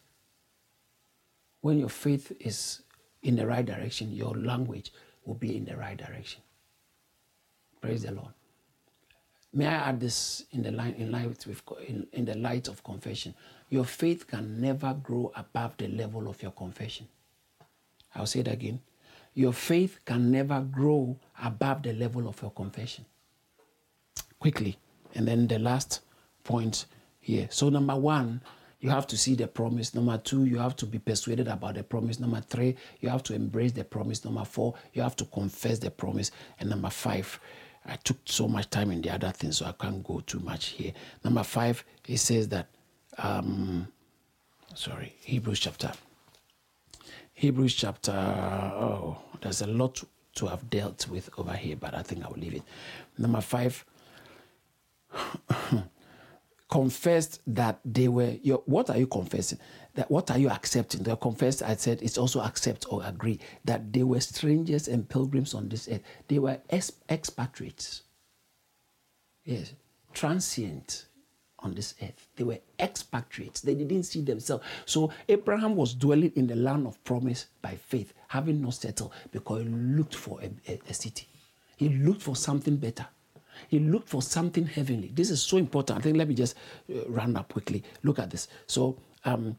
[1.63, 2.83] When your faith is
[3.23, 4.93] in the right direction, your language
[5.25, 6.43] will be in the right direction.
[7.81, 8.36] Praise the Lord.
[9.57, 12.85] May I add this in the line in light with in, in the light of
[12.85, 13.35] confession?
[13.71, 17.09] Your faith can never grow above the level of your confession.
[18.15, 18.81] I'll say it again.
[19.33, 23.07] Your faith can never grow above the level of your confession.
[24.39, 24.77] Quickly,
[25.15, 26.01] and then the last
[26.45, 26.85] point
[27.19, 27.49] here.
[27.51, 28.43] So number one,
[28.81, 29.95] you have to see the promise.
[29.95, 32.21] Number two, you have to be persuaded about the promise.
[32.21, 34.23] Number three, you have to embrace the promise.
[34.23, 36.31] Number four, you have to confess the promise.
[36.61, 37.41] And number five,
[37.89, 40.67] I took so much time in the other things, so I can't go too much
[40.67, 40.93] here.
[41.23, 42.69] Number five, he says that,
[43.19, 43.89] um,
[44.75, 45.93] sorry, Hebrews chapter.
[47.35, 50.03] Hebrews chapter, oh, there's a lot
[50.35, 52.63] to, have dealt with over here, but I think I will leave it.
[53.19, 53.85] Number five,
[56.69, 59.59] confessed that they were your, what are you confessing
[59.97, 63.93] that what are you accepting they confessed i said it's also accept or agree that
[63.93, 68.03] they were strangers and pilgrims on this earth they were ex- expatriates
[69.45, 69.73] yes
[70.15, 71.07] transient
[71.61, 76.47] on this earth they were expatriates they didn't see themselves so abraham was dwelling in
[76.47, 80.81] the land of promise by faith having not settled because he looked for a, a,
[80.89, 81.27] a city
[81.77, 83.07] he looked for something better
[83.69, 85.11] he looked for something heavenly.
[85.15, 85.99] This is so important.
[85.99, 86.57] I think let me just
[86.95, 87.83] uh, run up quickly.
[88.03, 88.49] Look at this.
[88.67, 89.57] So, um,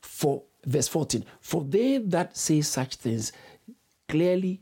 [0.00, 3.32] for verse 14, for they that say such things
[4.08, 4.60] clearly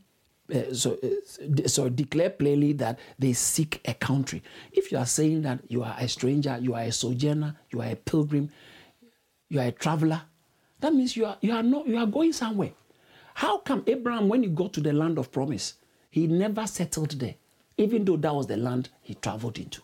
[0.53, 4.41] uh, so, uh, so declare plainly that they seek a country.
[4.71, 7.89] If you are saying that you are a stranger, you are a sojourner, you are
[7.89, 8.49] a pilgrim,
[9.49, 10.21] you are a traveler,
[10.79, 12.71] that means you are you are not you are going somewhere.
[13.33, 15.73] How come Abraham, when he got to the land of promise,
[16.09, 17.35] he never settled there?
[17.77, 19.81] even though that was the land he traveled into.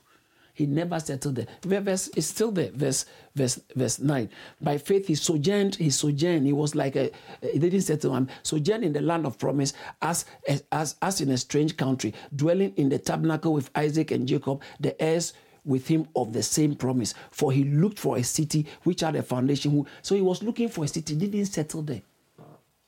[0.54, 1.47] He never settled there.
[1.64, 2.70] Verse is still there.
[2.72, 4.30] Verse verse verse nine.
[4.62, 5.76] By faith he sojourned.
[5.76, 6.45] He sojourned.
[6.45, 7.12] He was like a.
[7.41, 8.14] He didn't settle.
[8.14, 10.26] Um, sojourned in the land of promise, as
[10.72, 14.99] as as in a strange country, dwelling in the tabernacle with Isaac and Jacob, the
[15.01, 15.34] heirs
[15.66, 17.16] with him of the same promise.
[17.32, 19.86] For he looked for a city which had a foundation.
[20.04, 21.16] So he was looking for a city.
[21.16, 22.01] Didn't settle there.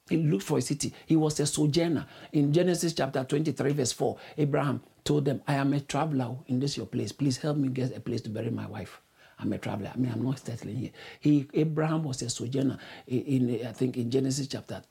[0.08, 0.94] He looked for a city.
[1.08, 2.06] He was a sojourner.
[2.32, 6.76] In Genesis chapter 23, verse 4, Abraham told them, I am a traveler in this
[6.76, 7.14] your place.
[7.14, 9.02] Please help me get a place to bury my wife.
[9.40, 9.92] I'm a traveler.
[9.94, 10.92] I mean, I'm not settling here.
[11.22, 12.78] He Abraham was a sojourner.
[13.08, 14.82] In, in I think in Genesis chapter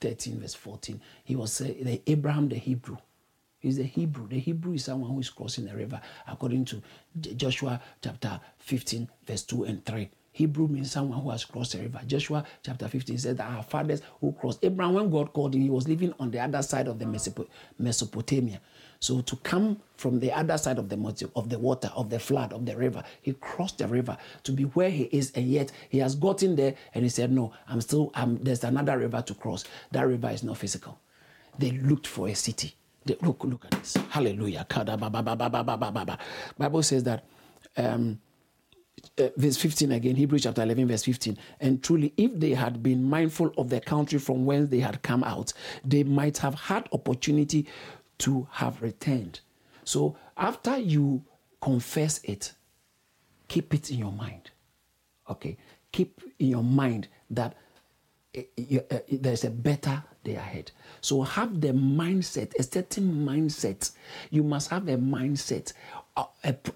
[0.00, 2.96] 13, verse 14, he was uh, the Abraham the Hebrew.
[3.58, 4.28] He's the Hebrew.
[4.28, 6.82] The Hebrew is someone who is crossing the river, according to
[7.36, 10.10] Joshua chapter 15, verse 2 and 3.
[10.32, 12.00] Hebrew means someone who has crossed the river.
[12.06, 14.64] Joshua chapter 15 says that our fathers who crossed.
[14.64, 17.06] Abraham, when God called him, he was living on the other side of the
[17.78, 18.60] Mesopotamia.
[19.04, 20.96] So to come from the other side of the
[21.36, 24.62] of the water, of the flood, of the river, he crossed the river to be
[24.62, 28.10] where he is, and yet he has gotten there and he said, "No, I'm still.
[28.14, 29.64] I'm, there's another river to cross.
[29.92, 30.98] That river is not physical."
[31.58, 32.74] They looked for a city.
[33.04, 33.94] They, look, look at this.
[34.08, 34.66] Hallelujah.
[36.58, 37.24] Bible says that.
[37.76, 38.20] Um,
[39.18, 41.36] uh, verse 15 again, Hebrews chapter 11, verse 15.
[41.60, 45.22] And truly, if they had been mindful of the country from whence they had come
[45.22, 45.52] out,
[45.84, 47.66] they might have had opportunity
[48.18, 49.40] to have returned.
[49.84, 51.24] So after you
[51.60, 52.52] confess it,
[53.48, 54.50] keep it in your mind.
[55.28, 55.56] Okay?
[55.92, 57.54] Keep in your mind that
[58.36, 58.40] uh,
[58.90, 60.70] uh, there's a better day ahead.
[61.00, 63.92] So have the mindset, a certain mindset.
[64.30, 65.72] You must have a mindset
[66.16, 66.26] a,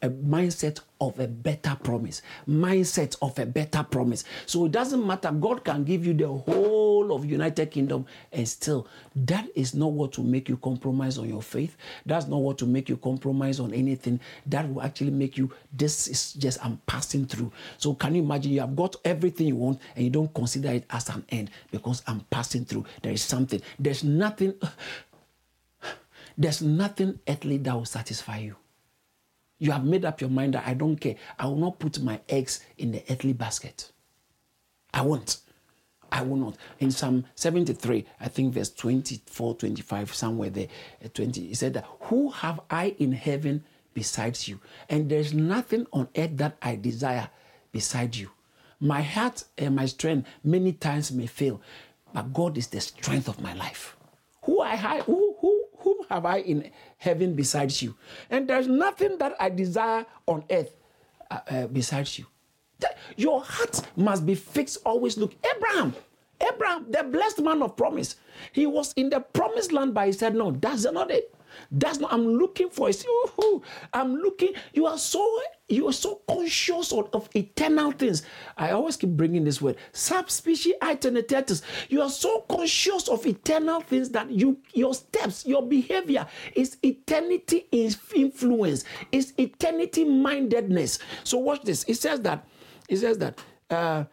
[0.02, 2.22] a, mindset of a better promise.
[2.48, 4.24] Mindset of a better promise.
[4.46, 5.30] So it doesn't matter.
[5.30, 10.12] God can give you the whole of united kingdom and still that is not what
[10.14, 11.76] to make you compromise on your faith.
[12.04, 14.18] That's not what to make you compromise on anything.
[14.46, 17.52] That will actually make you this is just i'm passing through.
[17.76, 18.52] So can you imagine?
[18.52, 22.02] You have got everything you want and you don't consider it as an end because
[22.08, 22.86] i'm passing through.
[23.02, 23.62] There is something.
[23.78, 24.54] There's nothing
[26.38, 28.56] there's nothing earthly that will satisfy you
[29.58, 31.16] you have made up your mind that I don't care.
[31.38, 33.90] I will not put my eggs in the earthly basket.
[34.94, 35.38] I won't.
[36.10, 36.56] I will not.
[36.78, 40.68] In Psalm 73, I think verse 24, 25, somewhere there,
[41.04, 44.60] uh, 20, he said that, Who have I in heaven besides you?
[44.88, 47.28] And there's nothing on earth that I desire
[47.72, 48.30] beside you.
[48.80, 51.60] My heart and my strength many times may fail,
[52.14, 53.96] but God is the strength of my life.
[54.42, 55.57] Who I who who
[56.08, 57.94] have I in heaven besides you?
[58.30, 60.74] And there's nothing that I desire on earth
[61.30, 62.26] uh, uh, besides you.
[63.16, 65.16] Your heart must be fixed always.
[65.18, 65.94] Look, Abraham,
[66.40, 68.16] Abraham, the blessed man of promise,
[68.52, 71.34] he was in the promised land, but he said, No, that's not it.
[71.70, 72.90] That's not, I'm looking for.
[73.92, 78.22] I'm looking, you are so you are so conscious of, of, eternal things.
[78.56, 79.76] I always keep bringing this word.
[79.92, 81.60] Sub specie aeternitatis.
[81.90, 87.66] You are so conscious of eternal things that you your steps, your behavior is eternity
[87.70, 91.00] influence, is eternity mindedness.
[91.22, 91.84] So watch this.
[91.84, 92.46] It says that,
[92.88, 93.38] it says that
[93.68, 94.04] uh,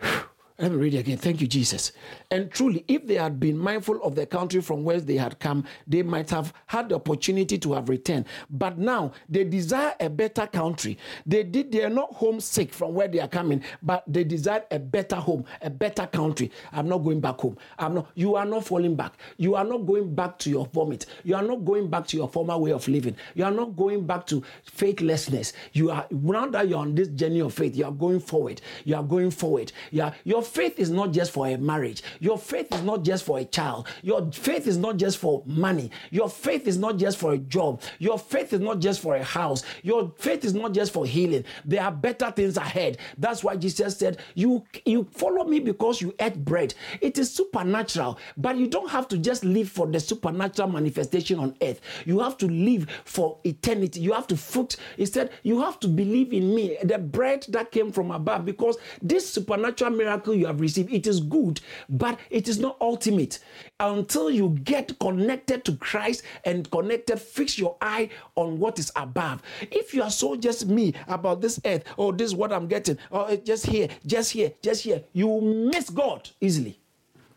[0.60, 1.18] Let me read it again.
[1.18, 1.92] Thank you, Jesus.
[2.30, 5.64] And truly, if they had been mindful of the country from whence they had come,
[5.86, 8.26] they might have had the opportunity to have returned.
[8.50, 10.98] But now they desire a better country.
[11.24, 11.72] They did.
[11.72, 15.46] They are not homesick from where they are coming, but they desire a better home,
[15.62, 16.50] a better country.
[16.72, 17.56] I'm not going back home.
[17.78, 18.10] I'm not.
[18.14, 19.14] You are not falling back.
[19.38, 21.06] You are not going back to your vomit.
[21.24, 23.16] You are not going back to your former way of living.
[23.36, 25.54] You are not going back to faithlessness.
[25.72, 27.74] You are now that you're on this journey of faith.
[27.74, 28.60] You are going forward.
[28.84, 29.72] You are going forward.
[29.90, 32.02] You your faith is not just for a marriage.
[32.20, 33.86] Your faith is not just for a child.
[34.02, 35.90] Your faith is not just for money.
[36.10, 37.82] Your faith is not just for a job.
[37.98, 39.62] Your faith is not just for a house.
[39.82, 41.44] Your faith is not just for healing.
[41.64, 42.98] There are better things ahead.
[43.16, 48.18] That's why Jesus said, "You you follow me because you ate bread." It is supernatural,
[48.36, 51.80] but you don't have to just live for the supernatural manifestation on earth.
[52.04, 54.00] You have to live for eternity.
[54.00, 54.76] You have to foot.
[54.96, 58.76] He said, "You have to believe in me, the bread that came from above, because
[59.02, 63.40] this supernatural miracle you have received, it is good, but it is not ultimate.
[63.80, 69.42] Until you get connected to Christ and connected, fix your eye on what is above.
[69.70, 72.98] If you are so just me about this earth, oh, this is what I'm getting,
[73.10, 76.78] oh, eh, just here, just here, just here, you miss God easily.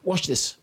[0.04, 0.58] Watch this.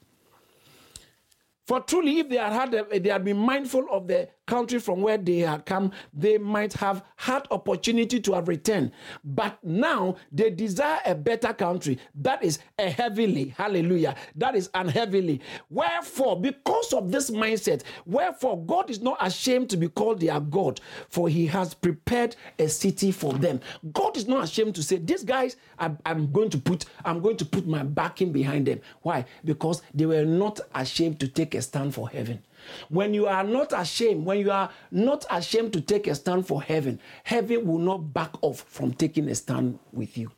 [1.66, 5.18] For truly, if they had had, they had been mindful of the country from where
[5.18, 8.90] they had come, they might have had opportunity to have returned.
[9.22, 11.98] But now they desire a better country.
[12.16, 14.16] That is a heavenly, hallelujah.
[14.34, 15.40] That is an heavenly.
[15.70, 20.80] Wherefore, because of this mindset, wherefore God is not ashamed to be called their God,
[21.08, 23.60] for he has prepared a city for them.
[23.92, 27.36] God is not ashamed to say, These guys, I'm, I'm going to put, I'm going
[27.36, 28.80] to put my backing behind them.
[29.02, 29.26] Why?
[29.44, 32.42] Because they were not ashamed to take a stand for heaven.
[32.88, 36.62] When you are not ashamed, when you are not ashamed to take a stand for
[36.62, 40.30] heaven, heaven will not back off from taking a stand with you.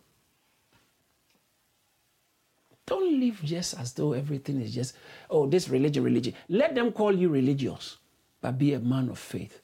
[2.87, 4.97] Don't live just as though everything is just,
[5.31, 6.35] oh, this religion, religion.
[6.49, 7.99] Let them call you religious,
[8.41, 9.61] but be a man of faith.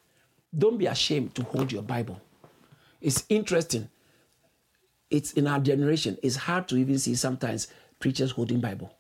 [0.57, 2.21] Don't be ashamed to hold your Bible.
[3.01, 3.89] It's interesting.
[5.11, 8.95] It's in our generation, it's hard to even see sometimes preachers holding Bible.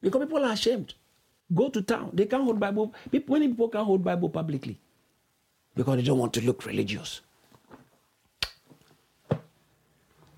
[0.00, 0.94] Because people are ashamed.
[1.52, 2.10] Go to town.
[2.12, 2.94] They can't hold Bible.
[3.10, 4.78] People, many people can't hold Bible publicly
[5.74, 7.20] because they don't want to look religious.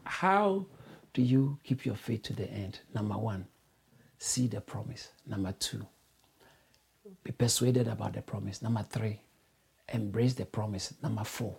[0.04, 0.66] How
[1.12, 2.80] do you keep your faith to the end?
[2.94, 3.46] Number one,
[4.18, 5.08] see the promise.
[5.26, 5.86] Number two,
[7.24, 8.62] be persuaded about the promise.
[8.62, 9.20] Number three,
[9.92, 10.94] embrace the promise.
[11.02, 11.56] Number four,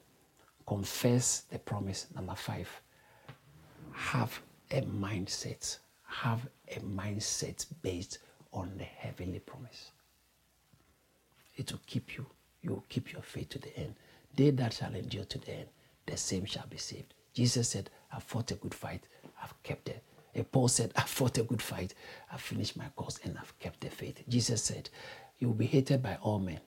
[0.66, 2.08] confess the promise.
[2.16, 2.70] Number five,
[3.92, 4.40] have
[4.72, 5.78] a mindset.
[6.08, 8.20] Have a mindset based
[8.54, 9.92] on the heavenly promise.
[11.56, 12.26] It will keep you.
[12.62, 13.96] You will keep your faith to the end.
[14.36, 15.68] They that shall endure to the end,
[16.06, 17.14] the same shall be saved.
[17.34, 19.04] Jesus said, I've fought a good fight.
[19.42, 20.04] I've kept it.
[20.36, 21.94] And Paul said, I've fought a good fight.
[22.32, 24.24] I've finished my course and I've kept the faith.
[24.28, 24.90] Jesus said,
[25.40, 26.60] You will be hated by all men,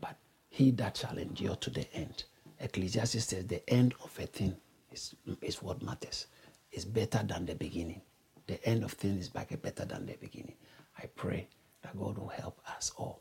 [0.00, 0.16] but
[0.50, 2.24] he that shall endure to the end.
[2.60, 4.56] Ecclesiastes says, The end of a thing
[4.92, 6.26] is, is what matters.
[6.72, 8.02] It's better than the beginning.
[8.46, 10.54] The end of things is better than the beginning.
[10.98, 11.48] I pray
[11.82, 13.20] that God will help us all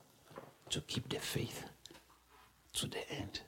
[0.69, 1.65] to keep the faith
[2.73, 3.41] to the end.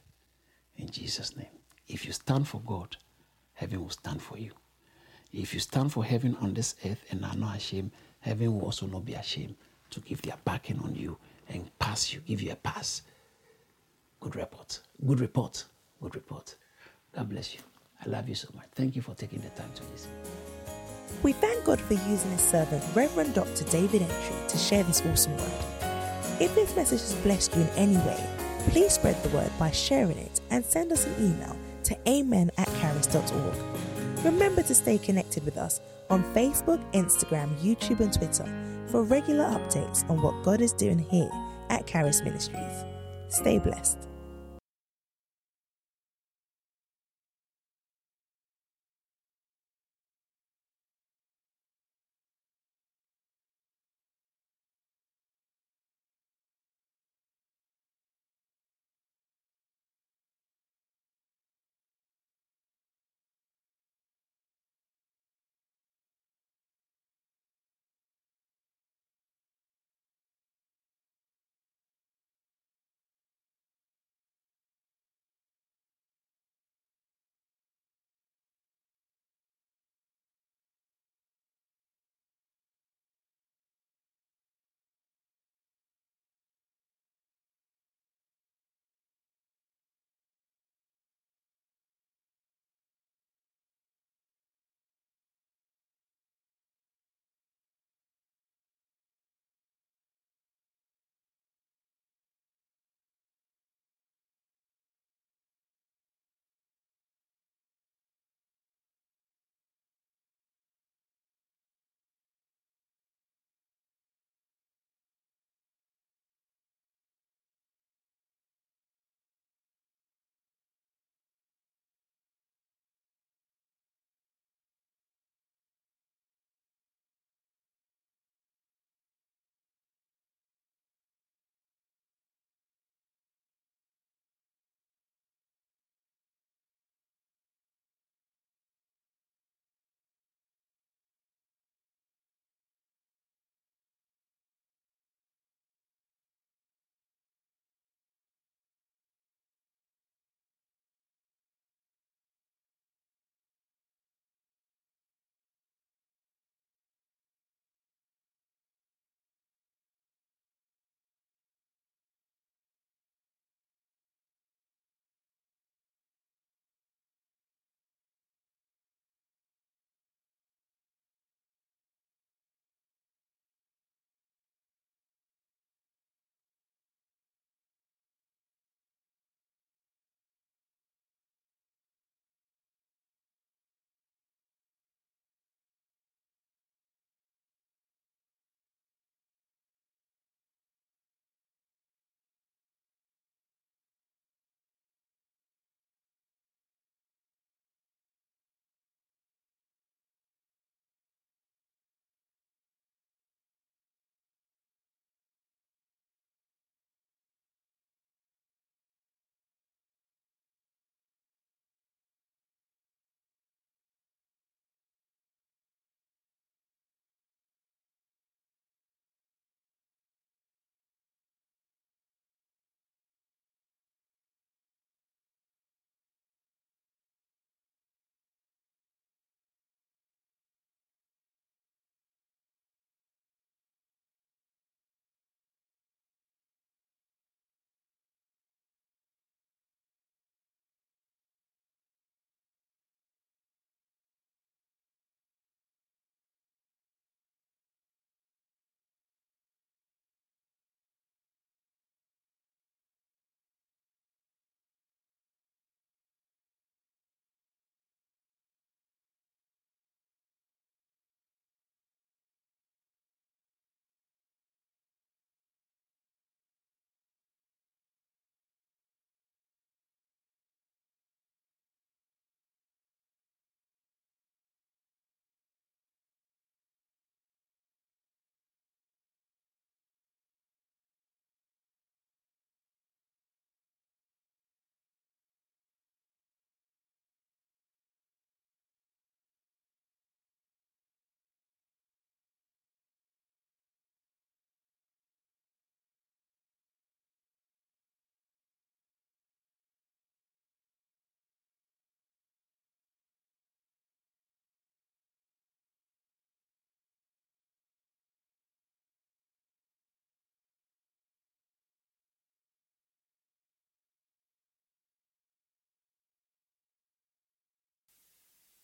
[0.78, 1.48] In Jesus' name.
[1.88, 2.98] If you stand for God,
[3.54, 4.52] heaven will stand for you.
[5.34, 8.86] If you stand for heaven on this earth and are not ashamed, heaven will also
[8.88, 9.56] not be ashamed
[9.90, 11.18] to give their backing on you
[11.50, 13.02] and pass you, give you a pass.
[14.20, 14.80] Good report.
[15.06, 15.64] Good report.
[16.02, 16.56] Good report.
[17.16, 17.62] God bless you.
[18.06, 18.68] I love you so much.
[18.74, 20.57] Thank you for taking the time to listen.
[21.24, 23.64] We thank God for using his servant, Reverend Dr.
[23.66, 25.52] David Entry, to share this awesome word.
[26.40, 28.24] If this message has blessed you in any way,
[28.70, 32.68] please spread the word by sharing it and send us an email to amen at
[32.80, 33.56] charis.org.
[34.24, 38.46] Remember to stay connected with us on Facebook, Instagram, YouTube, and Twitter
[38.88, 41.30] for regular updates on what God is doing here
[41.70, 42.86] at Charis Ministries.
[43.30, 44.07] Stay blessed.